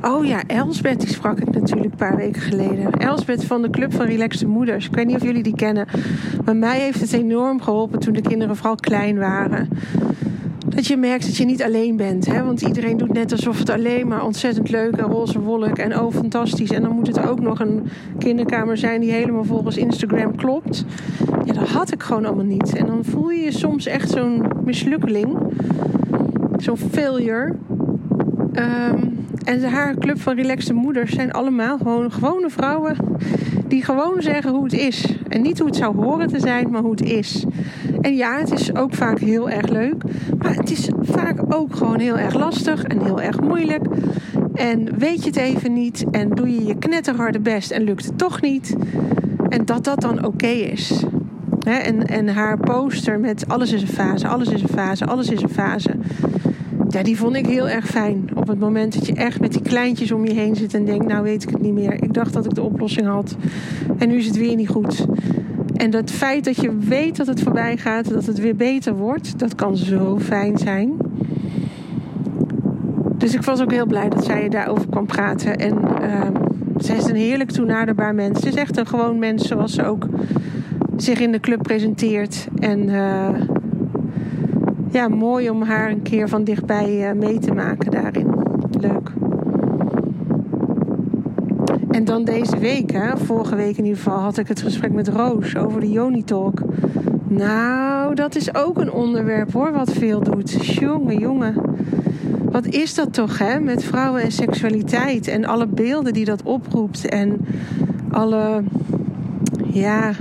Oh 0.03 0.27
ja, 0.27 0.43
Elsbeth, 0.47 1.01
die 1.01 1.09
sprak 1.09 1.39
ik 1.39 1.55
natuurlijk 1.55 1.91
een 1.91 1.97
paar 1.97 2.17
weken 2.17 2.43
geleden. 2.43 2.93
Elsbeth 2.93 3.45
van 3.45 3.63
de 3.63 3.71
Club 3.71 3.95
van 3.95 4.07
Relaxte 4.07 4.47
Moeders. 4.47 4.87
Ik 4.87 4.95
weet 4.95 5.07
niet 5.07 5.17
of 5.17 5.23
jullie 5.23 5.43
die 5.43 5.55
kennen. 5.55 5.87
Maar 6.45 6.57
mij 6.57 6.79
heeft 6.79 7.01
het 7.01 7.13
enorm 7.13 7.63
geholpen 7.63 7.99
toen 7.99 8.13
de 8.13 8.21
kinderen 8.21 8.57
vooral 8.57 8.75
klein 8.75 9.19
waren. 9.19 9.69
Dat 10.67 10.87
je 10.87 10.97
merkt 10.97 11.27
dat 11.27 11.37
je 11.37 11.45
niet 11.45 11.63
alleen 11.63 11.97
bent. 11.97 12.27
Hè? 12.27 12.45
Want 12.45 12.61
iedereen 12.61 12.97
doet 12.97 13.13
net 13.13 13.33
alsof 13.33 13.59
het 13.59 13.71
alleen 13.71 14.09
maar 14.09 14.25
ontzettend 14.25 14.71
leuk 14.71 14.97
en 14.97 15.05
roze 15.05 15.41
wolk 15.41 15.79
en 15.79 16.01
oh 16.01 16.15
fantastisch. 16.15 16.71
En 16.71 16.83
dan 16.83 16.93
moet 16.93 17.07
het 17.07 17.29
ook 17.29 17.41
nog 17.41 17.61
een 17.61 17.87
kinderkamer 18.19 18.77
zijn 18.77 19.01
die 19.01 19.13
helemaal 19.13 19.45
volgens 19.45 19.77
Instagram 19.77 20.37
klopt. 20.37 20.85
Ja, 21.45 21.53
dat 21.53 21.69
had 21.69 21.93
ik 21.93 22.03
gewoon 22.03 22.25
allemaal 22.25 22.45
niet. 22.45 22.77
En 22.77 22.87
dan 22.87 23.05
voel 23.05 23.31
je 23.31 23.41
je 23.41 23.53
soms 23.53 23.87
echt 23.87 24.11
zo'n 24.11 24.43
mislukkeling. 24.65 25.37
Zo'n 26.57 26.77
failure. 26.77 27.55
Um, 28.53 29.16
en 29.47 29.63
haar 29.63 29.95
club 29.99 30.21
van 30.21 30.35
relaxte 30.35 30.73
moeders 30.73 31.13
zijn 31.13 31.33
allemaal 31.33 31.79
gewoon 31.79 32.13
gewone 32.13 32.51
vrouwen 32.51 32.97
die 33.69 33.85
gewoon 33.85 34.23
zeggen 34.23 34.51
hoe 34.51 34.65
het 34.65 34.73
is. 34.73 35.17
En 35.29 35.43
niet 35.43 35.59
hoe 35.59 35.67
het 35.67 35.77
zou 35.77 35.97
horen 35.97 36.29
te 36.29 36.41
zijn, 36.41 36.71
maar 36.71 36.83
hoe 36.83 36.91
het 36.91 37.03
is. 37.03 37.45
En 38.01 38.17
ja, 38.17 38.39
het 38.39 38.53
is 38.53 38.75
ook 38.75 38.95
vaak 38.95 39.19
heel 39.19 39.51
erg 39.51 39.69
leuk. 39.69 40.03
Maar 40.39 40.55
het 40.55 40.71
is 40.71 40.89
vaak 41.01 41.55
ook 41.55 41.77
gewoon 41.77 42.01
heel 42.01 42.19
erg 42.19 42.35
lastig 42.35 42.83
en 42.83 43.01
heel 43.01 43.21
erg 43.21 43.41
moeilijk. 43.41 43.85
En 44.55 44.99
weet 44.99 45.23
je 45.23 45.27
het 45.27 45.37
even 45.37 45.73
niet 45.73 46.05
en 46.11 46.29
doe 46.29 46.55
je 46.55 46.65
je 46.65 46.79
knetterharde 46.79 47.41
best 47.41 47.71
en 47.71 47.83
lukt 47.83 48.05
het 48.05 48.19
toch 48.19 48.41
niet. 48.41 48.77
En 49.49 49.65
dat 49.65 49.85
dat 49.85 50.01
dan 50.01 50.25
oké 50.25 50.47
is. 50.47 51.05
en, 51.65 52.07
en 52.07 52.29
haar 52.29 52.59
poster 52.59 53.21
met 53.21 53.49
alles 53.49 53.73
is 53.73 53.83
een 53.83 53.89
fase, 53.89 54.29
alles 54.29 54.49
is 54.49 54.63
een 54.63 54.69
fase, 54.69 55.07
alles 55.07 55.31
is 55.31 55.43
een 55.43 55.49
fase. 55.49 55.91
Ja, 56.97 57.03
die 57.03 57.17
vond 57.17 57.37
ik 57.37 57.47
heel 57.47 57.69
erg 57.69 57.87
fijn. 57.87 58.29
Op 58.35 58.49
het 58.49 58.59
moment 58.59 58.95
dat 58.95 59.07
je 59.07 59.13
echt 59.13 59.41
met 59.41 59.53
die 59.53 59.63
kleintjes 59.63 60.13
om 60.13 60.27
je 60.27 60.33
heen 60.33 60.57
zit 60.57 60.75
en 60.75 60.85
denkt, 60.85 61.07
nou 61.07 61.23
weet 61.23 61.43
ik 61.43 61.51
het 61.51 61.61
niet 61.61 61.73
meer. 61.73 62.03
Ik 62.03 62.15
dacht 62.15 62.33
dat 62.33 62.45
ik 62.45 62.55
de 62.55 62.63
oplossing 62.63 63.07
had. 63.07 63.37
En 63.99 64.09
nu 64.09 64.17
is 64.17 64.27
het 64.27 64.37
weer 64.37 64.57
niet 64.57 64.69
goed. 64.69 65.07
En 65.75 65.91
dat 65.91 66.11
feit 66.11 66.45
dat 66.45 66.57
je 66.57 66.77
weet 66.79 67.17
dat 67.17 67.27
het 67.27 67.43
voorbij 67.43 67.77
gaat, 67.77 68.11
dat 68.11 68.27
het 68.27 68.39
weer 68.39 68.57
beter 68.57 68.95
wordt, 68.95 69.39
dat 69.39 69.55
kan 69.55 69.77
zo 69.77 70.19
fijn 70.19 70.59
zijn. 70.59 70.93
Dus 73.17 73.35
ik 73.35 73.43
was 73.43 73.61
ook 73.61 73.71
heel 73.71 73.87
blij 73.87 74.09
dat 74.09 74.25
zij 74.25 74.49
daarover 74.49 74.89
kwam 74.89 75.07
praten. 75.07 75.57
En 75.57 75.75
uh, 76.03 76.23
zij 76.77 76.97
is 76.97 77.05
een 77.05 77.17
heerlijk 77.17 77.51
toenaderbaar 77.51 78.15
mens. 78.15 78.41
Ze 78.41 78.49
is 78.49 78.55
echt 78.55 78.77
een 78.77 78.87
gewoon 78.87 79.19
mens 79.19 79.47
zoals 79.47 79.75
ze 79.75 79.85
ook 79.85 80.07
zich 80.97 81.21
in 81.21 81.33
de 81.33 81.41
club 81.41 81.63
presenteert. 81.63 82.49
En 82.59 82.89
uh, 82.89 83.29
ja, 84.97 85.09
mooi 85.09 85.51
om 85.51 85.63
haar 85.63 85.91
een 85.91 86.03
keer 86.03 86.29
van 86.29 86.45
dichtbij 86.45 87.09
uh, 87.09 87.13
mee 87.13 87.39
te 87.39 87.53
maken 87.53 87.91
daarin. 87.91 88.27
Leuk. 88.81 89.11
En 91.91 92.05
dan 92.05 92.25
deze 92.25 92.59
week, 92.59 92.93
hè, 92.93 93.17
vorige 93.17 93.57
week 93.57 93.77
in 93.77 93.85
ieder 93.85 94.03
geval, 94.03 94.19
had 94.19 94.39
ik 94.39 94.49
het 94.49 94.63
gesprek 94.63 94.93
met 94.93 95.09
Roos 95.09 95.57
over 95.57 95.81
de 95.81 95.91
Yoni 95.91 96.25
Talk. 96.25 96.61
Nou, 97.29 98.15
dat 98.15 98.37
is 98.37 98.55
ook 98.55 98.79
een 98.79 98.93
onderwerp 98.93 99.53
hoor, 99.53 99.73
wat 99.73 99.93
veel 99.93 100.21
doet. 100.21 100.65
Jongen, 100.65 101.19
jongen. 101.19 101.55
Wat 102.51 102.67
is 102.67 102.95
dat 102.95 103.13
toch, 103.13 103.39
hè? 103.39 103.61
Met 103.61 103.85
vrouwen 103.85 104.23
en 104.23 104.33
seksualiteit 104.33 105.29
en 105.29 105.45
alle 105.45 105.67
beelden 105.67 106.13
die 106.13 106.25
dat 106.25 106.43
oproept. 106.43 107.09
En 107.09 107.47
alle, 108.11 108.63
ja, 109.73 110.13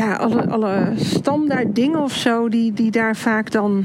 ja, 0.00 0.14
alle, 0.14 0.48
alle 0.48 0.92
standaard 0.96 1.74
dingen 1.74 2.00
of 2.00 2.12
zo 2.12 2.48
die, 2.48 2.72
die 2.72 2.90
daar 2.90 3.16
vaak 3.16 3.50
dan 3.50 3.84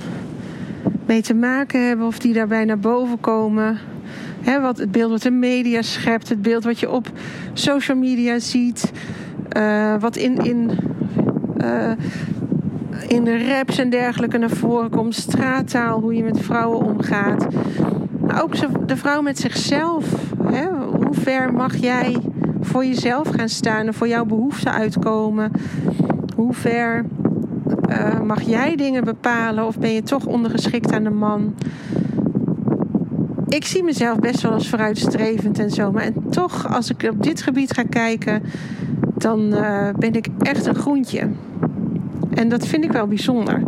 mee 1.06 1.22
te 1.22 1.34
maken 1.34 1.88
hebben 1.88 2.06
of 2.06 2.20
die 2.20 2.34
daarbij 2.34 2.66
naar 2.66 2.80
boven 2.80 3.20
komen. 3.20 3.78
He, 4.42 4.62
wat, 4.62 4.78
het 4.78 4.92
beeld 4.92 5.12
wat 5.12 5.22
de 5.22 5.32
media 5.32 5.82
schept, 5.82 6.30
het 6.30 6.42
beeld 6.42 6.64
wat 6.64 6.80
je 6.80 6.92
op 6.92 7.08
social 7.54 7.98
media 7.98 8.40
ziet, 8.40 8.92
uh, 9.58 9.96
wat 10.00 10.16
in, 10.16 10.38
in, 10.38 10.72
uh, 11.58 11.92
in 13.08 13.24
de 13.24 13.48
raps 13.48 13.78
en 13.78 13.90
dergelijke 13.90 14.38
naar 14.38 14.50
voren 14.50 14.90
komt, 14.90 15.16
straattaal, 15.16 16.00
hoe 16.00 16.16
je 16.16 16.24
met 16.24 16.40
vrouwen 16.40 16.86
omgaat. 16.86 17.48
Maar 18.20 18.44
ook 18.44 18.88
de 18.88 18.98
vrouw 18.98 19.22
met 19.22 19.40
zichzelf. 19.40 20.06
Hè? 20.44 20.66
Hoe 20.68 21.14
ver 21.14 21.54
mag 21.54 21.76
jij 21.76 22.18
voor 22.66 22.86
jezelf 22.86 23.28
gaan 23.30 23.50
staan 23.50 23.88
en 23.88 23.94
voor 23.94 24.08
jouw 24.08 24.26
behoeften 24.26 24.72
uitkomen? 24.72 25.52
Hoe 26.36 26.54
ver 26.54 27.06
uh, 27.90 28.22
mag 28.22 28.42
jij 28.42 28.76
dingen 28.76 29.04
bepalen 29.04 29.66
of 29.66 29.80
ben 29.80 29.92
je 29.92 30.04
toch 30.04 30.26
ondergeschikt 30.26 30.94
aan 30.94 31.04
de 31.04 31.10
man? 31.10 31.54
Ik 33.48 33.66
zie 33.66 33.84
mezelf 33.84 34.20
best 34.20 34.42
wel 34.42 34.52
als 34.52 34.70
vooruitstrevend 34.70 35.60
en 35.60 35.70
zo. 35.70 35.92
Maar 35.92 36.04
en 36.04 36.14
toch, 36.30 36.76
als 36.76 36.90
ik 36.90 37.10
op 37.12 37.24
dit 37.24 37.42
gebied 37.42 37.72
ga 37.72 37.84
kijken, 37.90 38.44
dan 39.18 39.40
uh, 39.54 39.90
ben 39.98 40.14
ik 40.14 40.28
echt 40.40 40.66
een 40.66 40.76
groentje. 40.76 41.30
En 42.34 42.50
dat 42.50 42.68
vind 42.68 42.84
ik 42.84 42.92
wel 42.92 43.08
bijzonder. 43.08 43.64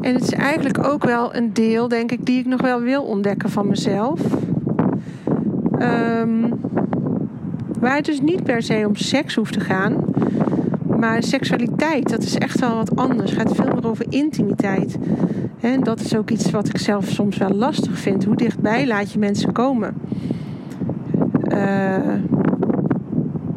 En 0.00 0.14
het 0.14 0.22
is 0.22 0.32
eigenlijk 0.32 0.84
ook 0.86 1.04
wel 1.04 1.34
een 1.34 1.52
deel, 1.52 1.88
denk 1.88 2.12
ik, 2.12 2.26
die 2.26 2.38
ik 2.38 2.46
nog 2.46 2.60
wel 2.60 2.80
wil 2.80 3.02
ontdekken 3.02 3.50
van 3.50 3.68
mezelf. 3.68 4.20
Um, 5.78 6.52
waar 7.84 7.96
het 7.96 8.04
dus 8.04 8.20
niet 8.20 8.42
per 8.42 8.62
se 8.62 8.84
om 8.86 8.96
seks 8.96 9.34
hoeft 9.34 9.52
te 9.52 9.60
gaan. 9.60 9.96
Maar 10.98 11.22
seksualiteit, 11.22 12.08
dat 12.08 12.22
is 12.22 12.38
echt 12.38 12.60
wel 12.60 12.74
wat 12.74 12.96
anders. 12.96 13.30
Het 13.30 13.40
gaat 13.40 13.54
veel 13.54 13.74
meer 13.74 13.86
over 13.86 14.06
intimiteit. 14.08 14.98
En 15.60 15.82
dat 15.82 16.00
is 16.00 16.16
ook 16.16 16.30
iets 16.30 16.50
wat 16.50 16.68
ik 16.68 16.78
zelf 16.78 17.06
soms 17.06 17.36
wel 17.36 17.50
lastig 17.50 17.98
vind. 17.98 18.24
Hoe 18.24 18.36
dichtbij 18.36 18.86
laat 18.86 19.12
je 19.12 19.18
mensen 19.18 19.52
komen? 19.52 19.94
Uh, 21.48 22.08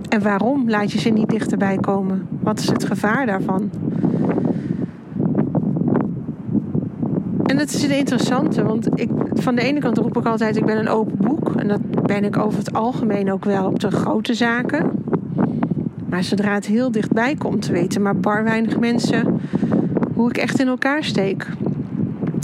en 0.09 0.21
waarom 0.21 0.69
laat 0.69 0.91
je 0.91 0.99
ze 0.99 1.09
niet 1.09 1.29
dichterbij 1.29 1.77
komen? 1.77 2.27
Wat 2.41 2.59
is 2.59 2.67
het 2.67 2.83
gevaar 2.83 3.25
daarvan? 3.25 3.69
Dat 7.57 7.69
is 7.69 7.83
een 7.83 7.97
interessante, 7.97 8.63
want 8.63 8.87
ik, 8.99 9.09
van 9.33 9.55
de 9.55 9.61
ene 9.61 9.79
kant 9.79 9.97
roep 9.97 10.17
ik 10.17 10.25
altijd: 10.25 10.55
ik 10.55 10.65
ben 10.65 10.77
een 10.77 10.87
open 10.87 11.17
boek. 11.17 11.55
En 11.55 11.67
dat 11.67 12.05
ben 12.05 12.23
ik 12.23 12.37
over 12.37 12.59
het 12.59 12.73
algemeen 12.73 13.31
ook 13.31 13.45
wel 13.45 13.65
op 13.65 13.79
de 13.79 13.91
grote 13.91 14.33
zaken. 14.33 14.91
Maar 16.09 16.23
zodra 16.23 16.53
het 16.53 16.65
heel 16.65 16.91
dichtbij 16.91 17.35
komt, 17.35 17.67
weten 17.67 18.01
maar 18.01 18.15
bar 18.15 18.43
weinig 18.43 18.79
mensen 18.79 19.39
hoe 20.13 20.29
ik 20.29 20.37
echt 20.37 20.59
in 20.59 20.67
elkaar 20.67 21.03
steek. 21.03 21.47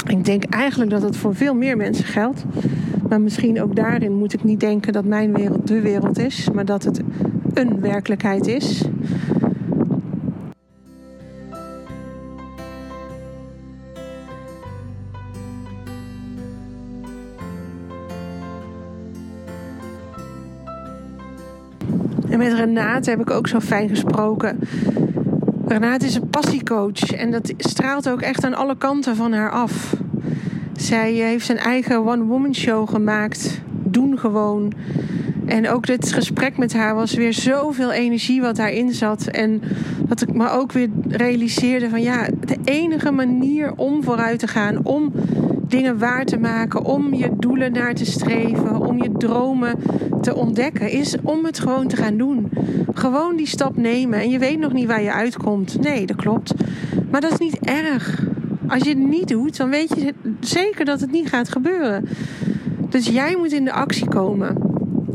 Ik 0.08 0.26
denk 0.26 0.44
eigenlijk 0.44 0.92
dat 0.92 1.02
het 1.02 1.18
voor 1.18 1.36
veel 1.36 1.56
meer 1.56 1.78
mensen 1.78 2.06
geldt. 2.06 2.46
Maar 3.10 3.22
misschien 3.22 3.62
ook 3.62 3.76
daarin 3.76 4.18
moet 4.18 4.34
ik 4.34 4.44
niet 4.44 4.60
denken 4.60 4.94
dat 4.94 5.06
mijn 5.06 5.34
wereld 5.34 5.68
de 5.68 5.82
wereld 5.82 6.20
is, 6.20 6.50
maar 6.54 6.66
dat 6.66 6.84
het 6.84 7.02
een 7.54 7.80
werkelijkheid 7.82 8.48
is. 8.48 8.84
En 22.34 22.40
met 22.40 22.54
Renate 22.54 23.10
heb 23.10 23.20
ik 23.20 23.30
ook 23.30 23.48
zo 23.48 23.60
fijn 23.60 23.90
gesproken. 23.90 24.60
Renate 25.68 26.06
is 26.06 26.16
een 26.16 26.30
passiecoach 26.30 27.12
en 27.12 27.32
dat 27.32 27.54
straalt 27.58 28.10
ook 28.10 28.22
echt 28.22 28.46
aan 28.46 28.54
alle 28.54 28.78
kanten 28.78 29.16
van 29.16 29.34
haar 29.34 29.52
af. 29.52 29.96
Zij 30.76 31.12
heeft 31.12 31.46
zijn 31.46 31.58
eigen 31.58 32.08
one-woman 32.08 32.56
show 32.56 32.90
gemaakt. 32.90 33.62
Doen 33.84 34.20
gewoon. 34.20 34.74
En 35.46 35.70
ook 35.70 35.86
dit 35.86 36.12
gesprek 36.14 36.58
met 36.58 36.74
haar 36.74 36.96
was 36.96 37.14
weer 37.14 37.34
zoveel 37.34 37.92
energie 37.92 38.42
wat 38.42 38.56
daarin 38.56 38.92
zat. 38.92 39.28
En 39.28 39.62
dat 40.00 40.22
ik 40.22 40.34
me 40.34 40.50
ook 40.50 40.72
weer 40.72 40.90
realiseerde 41.08 41.90
van 41.90 42.02
ja, 42.02 42.28
de 42.46 42.58
enige 42.64 43.12
manier 43.12 43.74
om 43.76 44.04
vooruit 44.04 44.40
te 44.40 44.48
gaan, 44.48 44.86
om 44.86 45.12
dingen 45.68 45.98
waar 45.98 46.26
te 46.26 46.38
maken, 46.38 46.84
om 46.84 47.14
je 47.14 47.32
doelen 47.38 47.72
naar 47.72 47.94
te 47.94 48.06
streven, 48.06 48.83
om 48.94 49.04
je 49.04 49.12
dromen 49.18 49.76
te 50.22 50.36
ontdekken, 50.36 50.92
is 50.92 51.16
om 51.24 51.46
het 51.46 51.60
gewoon 51.60 51.88
te 51.88 51.96
gaan 51.96 52.18
doen. 52.18 52.50
Gewoon 52.94 53.36
die 53.36 53.48
stap 53.48 53.78
nemen. 53.78 54.20
En 54.20 54.30
je 54.30 54.40
weet 54.40 54.60
nog 54.60 54.74
niet 54.74 54.88
waar 54.88 55.02
je 55.02 55.12
uitkomt. 55.12 55.82
Nee, 55.82 56.06
dat 56.06 56.16
klopt. 56.16 56.54
Maar 57.12 57.22
dat 57.22 57.32
is 57.32 57.38
niet 57.38 57.60
erg. 57.60 58.24
Als 58.68 58.84
je 58.84 58.90
het 58.90 59.08
niet 59.08 59.28
doet, 59.28 59.58
dan 59.58 59.70
weet 59.70 59.96
je 59.96 60.14
zeker 60.40 60.86
dat 60.86 61.02
het 61.02 61.12
niet 61.12 61.30
gaat 61.30 61.50
gebeuren. 61.50 62.06
Dus 62.90 63.08
jij 63.08 63.36
moet 63.38 63.52
in 63.52 63.66
de 63.66 63.72
actie 63.72 64.08
komen. 64.08 64.58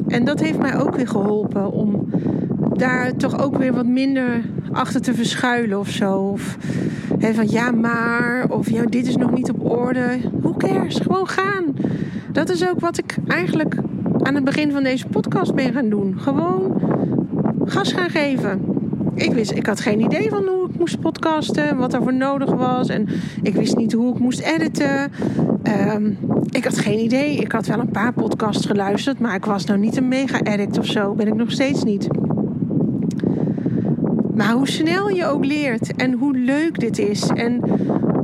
En 0.09 0.25
dat 0.25 0.41
heeft 0.41 0.59
mij 0.59 0.79
ook 0.79 0.97
weer 0.97 1.09
geholpen 1.09 1.73
om 1.73 2.11
daar 2.75 3.17
toch 3.17 3.43
ook 3.43 3.59
weer 3.59 3.73
wat 3.73 3.87
minder 3.87 4.41
achter 4.73 5.01
te 5.01 5.14
verschuilen 5.14 5.79
of 5.79 5.88
zo. 5.88 6.19
Of 6.19 6.57
van 7.21 7.49
ja, 7.49 7.71
maar. 7.71 8.47
Of 8.51 8.71
ja, 8.71 8.85
dit 8.85 9.07
is 9.07 9.17
nog 9.17 9.31
niet 9.31 9.51
op 9.51 9.71
orde. 9.71 10.19
Hoe 10.43 10.57
cares? 10.57 10.97
Gewoon 10.97 11.29
gaan. 11.29 11.64
Dat 12.38 12.51
is 12.51 12.68
ook 12.68 12.81
wat 12.81 12.98
ik 12.98 13.16
eigenlijk 13.27 13.74
aan 14.22 14.35
het 14.35 14.44
begin 14.44 14.72
van 14.72 14.83
deze 14.83 15.07
podcast 15.07 15.55
ben 15.55 15.72
gaan 15.72 15.88
doen. 15.88 16.20
Gewoon 16.20 16.81
gas 17.64 17.92
gaan 17.92 18.11
geven. 18.11 18.61
Ik, 19.14 19.33
wist, 19.33 19.51
ik 19.51 19.66
had 19.66 19.81
geen 19.81 20.01
idee 20.01 20.29
van 20.29 20.46
hoe 20.46 20.68
ik 20.68 20.79
moest 20.79 21.01
podcasten, 21.01 21.77
wat 21.77 21.94
er 21.94 22.03
voor 22.03 22.14
nodig 22.14 22.51
was. 22.51 22.88
En 22.88 23.09
ik 23.42 23.55
wist 23.55 23.77
niet 23.77 23.92
hoe 23.92 24.14
ik 24.14 24.18
moest 24.20 24.40
editen. 24.40 25.12
Um, 25.92 26.18
ik 26.51 26.64
had 26.64 26.79
geen 26.79 26.98
idee. 26.98 27.37
Ik 27.37 27.53
had 27.53 27.66
wel 27.66 27.79
een 27.79 27.90
paar 27.90 28.12
podcasts 28.12 28.66
geluisterd, 28.66 29.18
maar 29.18 29.35
ik 29.35 29.44
was 29.44 29.64
nou 29.64 29.79
niet 29.79 29.96
een 29.96 30.09
mega-edit 30.09 30.79
of 30.79 30.87
zo. 30.87 31.14
Ben 31.14 31.27
ik 31.27 31.35
nog 31.35 31.51
steeds 31.51 31.85
niet. 31.85 32.09
Maar 34.35 34.53
hoe 34.53 34.68
snel 34.68 35.09
je 35.09 35.27
ook 35.27 35.44
leert 35.44 35.96
en 35.96 36.12
hoe 36.12 36.37
leuk 36.37 36.81
dit 36.81 36.98
is. 36.98 37.27
En 37.27 37.61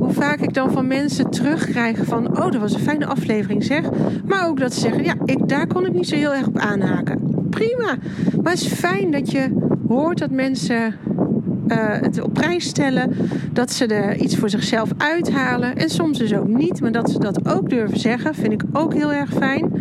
hoe 0.05 0.13
vaak 0.13 0.39
ik 0.39 0.53
dan 0.53 0.71
van 0.71 0.87
mensen 0.87 1.29
terugkrijg 1.29 1.99
van... 2.03 2.27
oh, 2.27 2.51
dat 2.51 2.55
was 2.55 2.73
een 2.73 2.79
fijne 2.79 3.05
aflevering 3.05 3.63
zeg. 3.63 3.81
Maar 4.25 4.47
ook 4.47 4.59
dat 4.59 4.73
ze 4.73 4.79
zeggen, 4.79 5.03
ja, 5.03 5.13
ik, 5.25 5.47
daar 5.47 5.67
kon 5.67 5.85
ik 5.85 5.93
niet 5.93 6.07
zo 6.07 6.15
heel 6.15 6.33
erg 6.33 6.47
op 6.47 6.57
aanhaken. 6.57 7.47
Prima. 7.49 7.97
Maar 8.41 8.51
het 8.51 8.61
is 8.61 8.67
fijn 8.67 9.11
dat 9.11 9.31
je 9.31 9.49
hoort 9.87 10.17
dat 10.17 10.31
mensen 10.31 10.95
uh, 11.67 11.77
het 11.77 12.21
op 12.21 12.33
prijs 12.33 12.65
stellen. 12.65 13.15
Dat 13.51 13.71
ze 13.71 13.85
er 13.85 14.15
iets 14.15 14.37
voor 14.37 14.49
zichzelf 14.49 14.89
uithalen. 14.97 15.75
En 15.75 15.89
soms 15.89 16.17
dus 16.17 16.33
ook 16.33 16.47
niet. 16.47 16.81
Maar 16.81 16.91
dat 16.91 17.09
ze 17.09 17.19
dat 17.19 17.49
ook 17.49 17.69
durven 17.69 17.99
zeggen, 17.99 18.35
vind 18.35 18.53
ik 18.53 18.63
ook 18.73 18.93
heel 18.93 19.13
erg 19.13 19.33
fijn. 19.33 19.71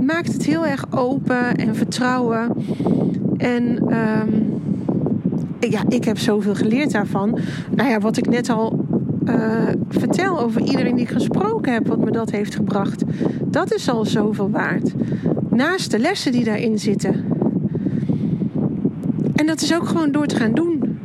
Maakt 0.00 0.32
het 0.32 0.46
heel 0.46 0.66
erg 0.66 0.84
open 0.90 1.56
en 1.56 1.76
vertrouwen. 1.76 2.52
En... 3.36 3.82
Um, 3.92 4.54
ja, 5.60 5.82
ik 5.88 6.04
heb 6.04 6.18
zoveel 6.18 6.54
geleerd 6.54 6.92
daarvan. 6.92 7.38
Nou 7.70 7.90
ja, 7.90 7.98
wat 7.98 8.16
ik 8.16 8.28
net 8.28 8.50
al 8.50 8.85
uh, 9.28 9.68
vertel 9.88 10.40
over 10.40 10.60
iedereen 10.60 10.94
die 10.94 11.04
ik 11.04 11.10
gesproken 11.10 11.72
heb, 11.72 11.86
wat 11.86 12.04
me 12.04 12.10
dat 12.10 12.30
heeft 12.30 12.54
gebracht, 12.54 13.04
dat 13.44 13.74
is 13.74 13.88
al 13.88 14.04
zoveel 14.04 14.50
waard. 14.50 14.94
Naast 15.50 15.90
de 15.90 15.98
lessen 15.98 16.32
die 16.32 16.44
daarin 16.44 16.78
zitten. 16.78 17.24
En 19.34 19.46
dat 19.46 19.60
is 19.60 19.74
ook 19.74 19.88
gewoon 19.88 20.12
door 20.12 20.26
te 20.26 20.36
gaan 20.36 20.52
doen. 20.52 20.98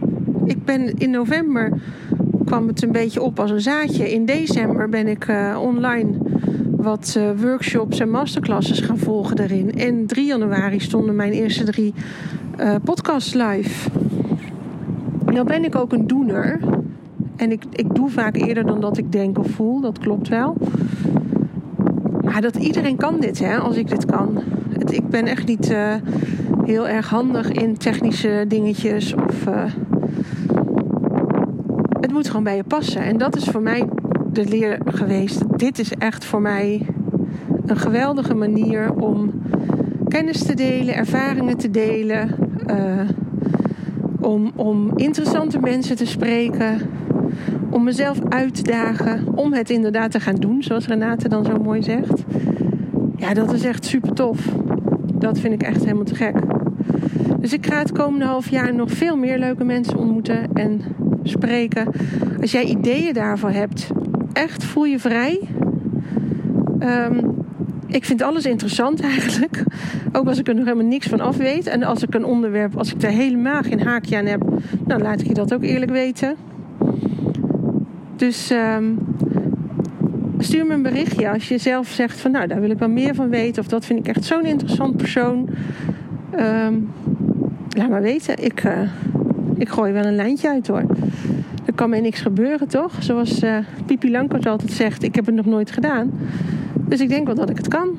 Ik 0.45 0.65
ben 0.65 0.97
in 0.97 1.10
november 1.10 1.81
kwam 2.45 2.67
het 2.67 2.84
een 2.84 2.91
beetje 2.91 3.21
op 3.21 3.39
als 3.39 3.51
een 3.51 3.62
zaadje. 3.62 4.12
In 4.12 4.25
december 4.25 4.89
ben 4.89 5.07
ik 5.07 5.27
uh, 5.27 5.57
online 5.62 6.17
wat 6.75 7.15
uh, 7.17 7.29
workshops 7.41 7.99
en 7.99 8.10
masterclasses 8.10 8.79
gaan 8.79 8.97
volgen 8.97 9.36
daarin. 9.36 9.71
En 9.73 10.05
3 10.05 10.25
januari 10.25 10.79
stonden 10.79 11.15
mijn 11.15 11.31
eerste 11.31 11.63
drie 11.63 11.93
podcasts 12.84 13.34
live. 13.34 13.89
Nou 15.25 15.45
ben 15.45 15.63
ik 15.63 15.75
ook 15.75 15.93
een 15.93 16.07
doener. 16.07 16.60
En 17.41 17.51
ik, 17.51 17.63
ik 17.71 17.95
doe 17.95 18.10
vaak 18.10 18.36
eerder 18.36 18.65
dan 18.65 18.82
dat 18.82 18.97
ik 18.97 19.12
denk 19.12 19.38
of 19.38 19.47
voel. 19.47 19.82
Dat 19.82 19.99
klopt 19.99 20.27
wel. 20.27 20.58
Maar 22.23 22.41
dat 22.41 22.56
iedereen 22.56 22.95
kan 22.95 23.19
dit, 23.19 23.39
hè, 23.39 23.58
als 23.58 23.75
ik 23.75 23.89
dit 23.89 24.06
kan. 24.06 24.41
Ik 24.89 25.08
ben 25.08 25.25
echt 25.25 25.47
niet 25.47 25.71
uh, 25.71 25.93
heel 26.65 26.88
erg 26.88 27.10
handig 27.10 27.51
in 27.51 27.77
technische 27.77 28.45
dingetjes. 28.47 29.13
Of, 29.13 29.45
uh, 29.47 29.63
het 31.99 32.12
moet 32.12 32.27
gewoon 32.27 32.43
bij 32.43 32.56
je 32.56 32.63
passen. 32.63 33.01
En 33.01 33.17
dat 33.17 33.36
is 33.36 33.43
voor 33.43 33.62
mij 33.62 33.88
de 34.32 34.45
leer 34.45 34.80
geweest. 34.86 35.58
Dit 35.58 35.80
is 35.80 35.93
echt 35.93 36.25
voor 36.25 36.41
mij 36.41 36.86
een 37.65 37.77
geweldige 37.77 38.36
manier 38.36 38.93
om 38.93 39.32
kennis 40.08 40.43
te 40.43 40.56
delen, 40.56 40.95
ervaringen 40.95 41.58
te 41.58 41.69
delen. 41.71 42.30
Uh, 42.69 43.10
om, 44.19 44.51
om 44.56 44.91
interessante 44.95 45.60
mensen 45.60 45.95
te 45.95 46.06
spreken, 46.06 46.82
om 47.69 47.83
mezelf 47.83 48.19
uit 48.29 48.55
te 48.55 48.63
dagen, 48.63 49.27
om 49.35 49.53
het 49.53 49.69
inderdaad 49.69 50.11
te 50.11 50.19
gaan 50.19 50.35
doen, 50.35 50.63
zoals 50.63 50.87
Renate 50.87 51.29
dan 51.29 51.45
zo 51.45 51.57
mooi 51.63 51.83
zegt. 51.83 52.23
Ja, 53.17 53.33
dat 53.33 53.53
is 53.53 53.63
echt 53.63 53.85
super 53.85 54.13
tof. 54.13 54.47
Dat 55.13 55.39
vind 55.39 55.53
ik 55.53 55.63
echt 55.63 55.83
helemaal 55.83 56.03
te 56.03 56.15
gek. 56.15 56.35
Dus 57.39 57.53
ik 57.53 57.65
ga 57.65 57.79
het 57.79 57.91
komende 57.91 58.25
half 58.25 58.49
jaar 58.49 58.75
nog 58.75 58.91
veel 58.91 59.17
meer 59.17 59.37
leuke 59.39 59.63
mensen 59.63 59.97
ontmoeten 59.97 60.53
en 60.53 60.81
spreken. 61.23 61.87
Als 62.41 62.51
jij 62.51 62.63
ideeën 62.63 63.13
daarvoor 63.13 63.49
hebt, 63.49 63.87
echt 64.33 64.63
voel 64.63 64.85
je 64.85 64.99
vrij. 64.99 65.39
Ehm, 66.79 67.19
ik 67.87 68.05
vind 68.05 68.21
alles 68.21 68.45
interessant 68.45 69.01
eigenlijk. 69.15 69.63
Ook 70.11 70.27
als 70.27 70.39
ik 70.39 70.47
er 70.47 70.55
nog 70.55 70.65
helemaal 70.65 70.85
niks 70.85 71.07
van 71.07 71.19
af 71.19 71.37
weet. 71.37 71.67
En 71.67 71.83
als 71.83 72.03
ik 72.03 72.13
een 72.13 72.25
onderwerp, 72.25 72.77
als 72.77 72.93
ik 72.93 73.01
er 73.01 73.09
helemaal 73.09 73.61
geen 73.61 73.81
haakje 73.81 74.17
aan 74.17 74.25
heb, 74.25 74.43
dan 74.79 75.01
laat 75.01 75.21
ik 75.21 75.27
je 75.27 75.33
dat 75.33 75.53
ook 75.53 75.63
eerlijk 75.63 75.91
weten. 75.91 76.35
Dus 78.21 78.49
ehm, 78.49 78.93
stuur 80.38 80.65
me 80.65 80.73
een 80.73 80.81
berichtje 80.81 81.29
als 81.29 81.47
je 81.47 81.57
zelf 81.57 81.88
zegt 81.88 82.19
van 82.19 82.31
nou, 82.31 82.47
daar 82.47 82.62
wil 82.62 82.69
ik 82.69 82.79
wel 82.79 82.89
meer 82.89 83.15
van 83.15 83.29
weten. 83.29 83.62
Of 83.62 83.67
dat 83.67 83.86
vind 83.86 83.99
ik 83.99 84.07
echt 84.07 84.23
zo'n 84.23 84.45
interessant 84.45 84.97
persoon. 84.97 85.49
Ehm, 86.29 86.73
laat 87.69 87.89
maar 87.89 88.01
weten. 88.01 88.43
Ik, 88.43 88.63
uh, 88.63 88.79
ik 89.57 89.69
gooi 89.69 89.93
wel 89.93 90.05
een 90.05 90.15
lijntje 90.15 90.49
uit 90.49 90.67
hoor. 90.67 90.84
Er 91.65 91.73
kan 91.75 91.89
mij 91.89 92.01
niks 92.01 92.21
gebeuren, 92.21 92.67
toch? 92.67 93.03
Zoals 93.03 93.43
uh, 93.43 93.57
Pipi 93.86 94.12
Lankert 94.12 94.45
altijd 94.45 94.71
zegt, 94.71 95.03
ik 95.03 95.15
heb 95.15 95.25
het 95.25 95.36
nog 95.36 95.45
nooit 95.45 95.71
gedaan. 95.71 96.12
Dus 96.73 96.99
ik 96.99 97.10
denk 97.10 97.25
wel 97.25 97.36
dat 97.36 97.49
ik 97.49 97.57
het 97.57 97.67
kan. 97.67 97.89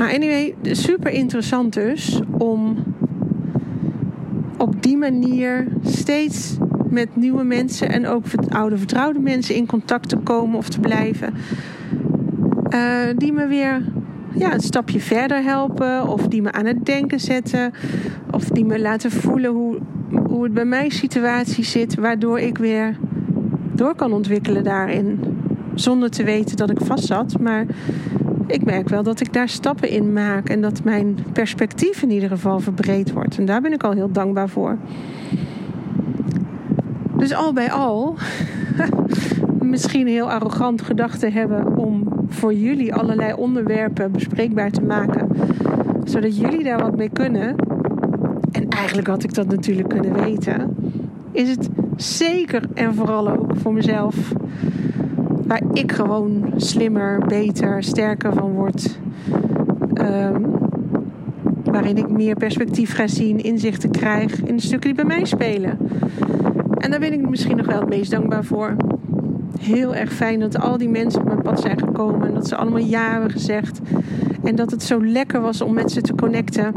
Nou, 0.00 0.12
anyway, 0.12 0.54
super 0.62 1.10
interessant 1.10 1.72
dus 1.72 2.20
om 2.38 2.76
op 4.56 4.82
die 4.82 4.96
manier 4.96 5.66
steeds 5.82 6.56
met 6.88 7.16
nieuwe 7.16 7.42
mensen 7.42 7.90
en 7.90 8.06
ook 8.06 8.24
oude 8.48 8.78
vertrouwde 8.78 9.18
mensen 9.18 9.54
in 9.54 9.66
contact 9.66 10.08
te 10.08 10.16
komen 10.16 10.58
of 10.58 10.68
te 10.68 10.80
blijven. 10.80 11.34
Uh, 12.74 12.80
die 13.16 13.32
me 13.32 13.46
weer 13.46 13.82
ja, 14.34 14.52
een 14.54 14.60
stapje 14.60 15.00
verder 15.00 15.42
helpen, 15.42 16.08
of 16.08 16.28
die 16.28 16.42
me 16.42 16.52
aan 16.52 16.66
het 16.66 16.86
denken 16.86 17.20
zetten, 17.20 17.72
of 18.30 18.44
die 18.44 18.64
me 18.64 18.80
laten 18.80 19.10
voelen 19.10 19.50
hoe, 19.50 19.78
hoe 20.28 20.44
het 20.44 20.54
bij 20.54 20.64
mijn 20.64 20.90
situatie 20.90 21.64
zit, 21.64 21.94
waardoor 21.94 22.38
ik 22.38 22.58
weer 22.58 22.96
door 23.74 23.94
kan 23.94 24.12
ontwikkelen 24.12 24.64
daarin. 24.64 25.20
Zonder 25.74 26.10
te 26.10 26.24
weten 26.24 26.56
dat 26.56 26.70
ik 26.70 26.80
vast 26.80 27.04
zat, 27.06 27.40
maar 27.40 27.66
ik 28.50 28.64
merk 28.64 28.88
wel 28.88 29.02
dat 29.02 29.20
ik 29.20 29.32
daar 29.32 29.48
stappen 29.48 29.88
in 29.88 30.12
maak 30.12 30.48
en 30.48 30.60
dat 30.60 30.84
mijn 30.84 31.18
perspectief 31.32 32.02
in 32.02 32.10
ieder 32.10 32.28
geval 32.28 32.60
verbreed 32.60 33.12
wordt. 33.12 33.38
En 33.38 33.44
daar 33.44 33.60
ben 33.60 33.72
ik 33.72 33.82
al 33.82 33.92
heel 33.92 34.12
dankbaar 34.12 34.48
voor. 34.48 34.76
Dus 37.16 37.34
al 37.34 37.52
bij 37.52 37.70
al, 37.72 38.16
misschien 39.60 40.06
heel 40.06 40.30
arrogant 40.30 40.82
gedachte 40.82 41.28
hebben 41.28 41.76
om 41.76 42.08
voor 42.28 42.54
jullie 42.54 42.94
allerlei 42.94 43.32
onderwerpen 43.32 44.12
bespreekbaar 44.12 44.70
te 44.70 44.82
maken, 44.82 45.28
zodat 46.04 46.36
jullie 46.36 46.64
daar 46.64 46.80
wat 46.80 46.96
mee 46.96 47.10
kunnen. 47.10 47.56
En 48.52 48.68
eigenlijk 48.68 49.06
had 49.06 49.22
ik 49.22 49.34
dat 49.34 49.46
natuurlijk 49.46 49.88
kunnen 49.88 50.24
weten. 50.24 50.76
Is 51.32 51.48
het 51.48 51.68
zeker 51.96 52.62
en 52.74 52.94
vooral 52.94 53.30
ook 53.30 53.56
voor 53.56 53.72
mezelf 53.72 54.32
waar 55.50 55.62
ik 55.72 55.92
gewoon 55.92 56.52
slimmer, 56.56 57.22
beter, 57.26 57.82
sterker 57.82 58.32
van 58.32 58.50
word. 58.50 58.98
Um, 59.94 60.58
waarin 61.64 61.96
ik 61.96 62.10
meer 62.10 62.34
perspectief 62.36 62.94
ga 62.94 63.06
zien, 63.06 63.42
inzichten 63.42 63.90
krijg 63.90 64.42
in 64.42 64.56
de 64.56 64.62
stukken 64.62 64.94
die 64.94 65.04
bij 65.04 65.16
mij 65.16 65.24
spelen. 65.24 65.78
En 66.76 66.90
daar 66.90 67.00
ben 67.00 67.12
ik 67.12 67.28
misschien 67.28 67.56
nog 67.56 67.66
wel 67.66 67.80
het 67.80 67.88
meest 67.88 68.10
dankbaar 68.10 68.44
voor. 68.44 68.76
Heel 69.60 69.94
erg 69.94 70.12
fijn 70.12 70.40
dat 70.40 70.58
al 70.58 70.78
die 70.78 70.88
mensen 70.88 71.20
op 71.20 71.26
mijn 71.26 71.42
pad 71.42 71.60
zijn 71.60 71.78
gekomen 71.78 72.28
en 72.28 72.34
dat 72.34 72.48
ze 72.48 72.56
allemaal 72.56 72.84
ja 72.84 73.10
hebben 73.10 73.30
gezegd. 73.30 73.80
En 74.44 74.56
dat 74.56 74.70
het 74.70 74.82
zo 74.82 75.04
lekker 75.04 75.40
was 75.40 75.60
om 75.60 75.74
met 75.74 75.92
ze 75.92 76.00
te 76.00 76.14
connecten. 76.14 76.72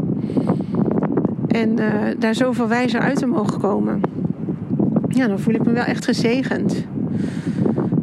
En 1.48 1.80
uh, 1.80 1.92
daar 2.18 2.34
zoveel 2.34 2.68
wijzer 2.68 3.00
uit 3.00 3.16
te 3.16 3.26
mogen 3.26 3.60
komen. 3.60 4.00
Ja, 5.08 5.26
dan 5.26 5.38
voel 5.38 5.54
ik 5.54 5.64
me 5.64 5.72
wel 5.72 5.84
echt 5.84 6.04
gezegend. 6.04 6.84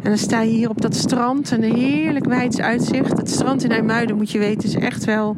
En 0.01 0.09
dan 0.09 0.17
sta 0.17 0.41
je 0.41 0.51
hier 0.51 0.69
op 0.69 0.81
dat 0.81 0.95
strand 0.95 1.51
en 1.51 1.63
een 1.63 1.75
heerlijk 1.75 2.25
wijds 2.25 2.59
uitzicht. 2.59 3.17
Het 3.17 3.29
strand 3.29 3.63
in 3.63 3.71
IJmuiden, 3.71 4.15
moet 4.15 4.31
je 4.31 4.39
weten, 4.39 4.67
is 4.69 4.75
echt 4.75 5.05
wel, 5.05 5.35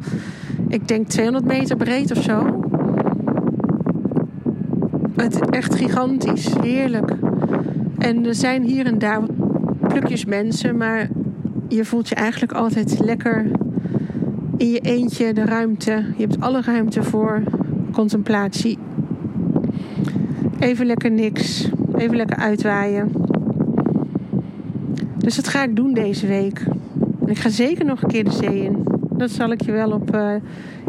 ik 0.68 0.88
denk 0.88 1.08
200 1.08 1.44
meter 1.44 1.76
breed 1.76 2.10
of 2.10 2.22
zo. 2.22 2.60
Het 5.16 5.34
is 5.34 5.40
echt 5.40 5.74
gigantisch, 5.74 6.54
heerlijk. 6.60 7.12
En 7.98 8.26
er 8.26 8.34
zijn 8.34 8.62
hier 8.62 8.86
en 8.86 8.98
daar 8.98 9.20
plukjes 9.88 10.24
mensen, 10.24 10.76
maar 10.76 11.08
je 11.68 11.84
voelt 11.84 12.08
je 12.08 12.14
eigenlijk 12.14 12.52
altijd 12.52 13.00
lekker 13.04 13.46
in 14.56 14.70
je 14.70 14.80
eentje 14.80 15.32
de 15.32 15.44
ruimte. 15.44 16.04
Je 16.16 16.22
hebt 16.22 16.40
alle 16.40 16.60
ruimte 16.60 17.02
voor 17.02 17.42
contemplatie. 17.92 18.78
Even 20.58 20.86
lekker 20.86 21.10
niks, 21.10 21.68
even 21.96 22.16
lekker 22.16 22.36
uitwaaien. 22.36 23.23
Dus 25.24 25.36
dat 25.36 25.48
ga 25.48 25.62
ik 25.62 25.76
doen 25.76 25.92
deze 25.92 26.26
week. 26.26 26.64
Ik 27.26 27.38
ga 27.38 27.48
zeker 27.48 27.84
nog 27.84 28.02
een 28.02 28.08
keer 28.08 28.24
de 28.24 28.30
zee 28.30 28.62
in. 28.62 28.84
Dat 29.10 29.30
zal 29.30 29.52
ik 29.52 29.62
je 29.62 29.72
wel 29.72 29.90
op 29.90 30.14
uh, 30.14 30.34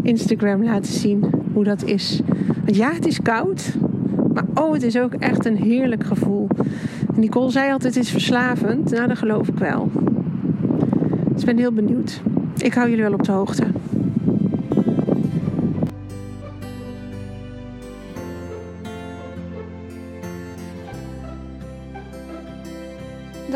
Instagram 0.02 0.64
laten 0.64 0.94
zien 0.94 1.26
hoe 1.54 1.64
dat 1.64 1.84
is. 1.84 2.22
Want 2.64 2.76
ja, 2.76 2.94
het 2.94 3.06
is 3.06 3.22
koud. 3.22 3.74
Maar 4.34 4.46
oh, 4.54 4.74
het 4.74 4.84
is 4.84 4.98
ook 4.98 5.14
echt 5.14 5.46
een 5.46 5.58
heerlijk 5.58 6.04
gevoel. 6.04 6.48
Nicole 7.14 7.52
zei 7.52 7.72
altijd: 7.72 7.96
het 7.96 8.04
is 8.04 8.12
verslavend. 8.12 8.92
Nou, 8.92 9.08
dat 9.08 9.18
geloof 9.18 9.48
ik 9.48 9.58
wel. 9.58 9.92
Dus 11.32 11.40
ik 11.40 11.46
ben 11.46 11.58
heel 11.58 11.72
benieuwd. 11.72 12.22
Ik 12.58 12.74
hou 12.74 12.90
jullie 12.90 13.04
wel 13.04 13.14
op 13.14 13.24
de 13.24 13.32
hoogte. 13.32 13.64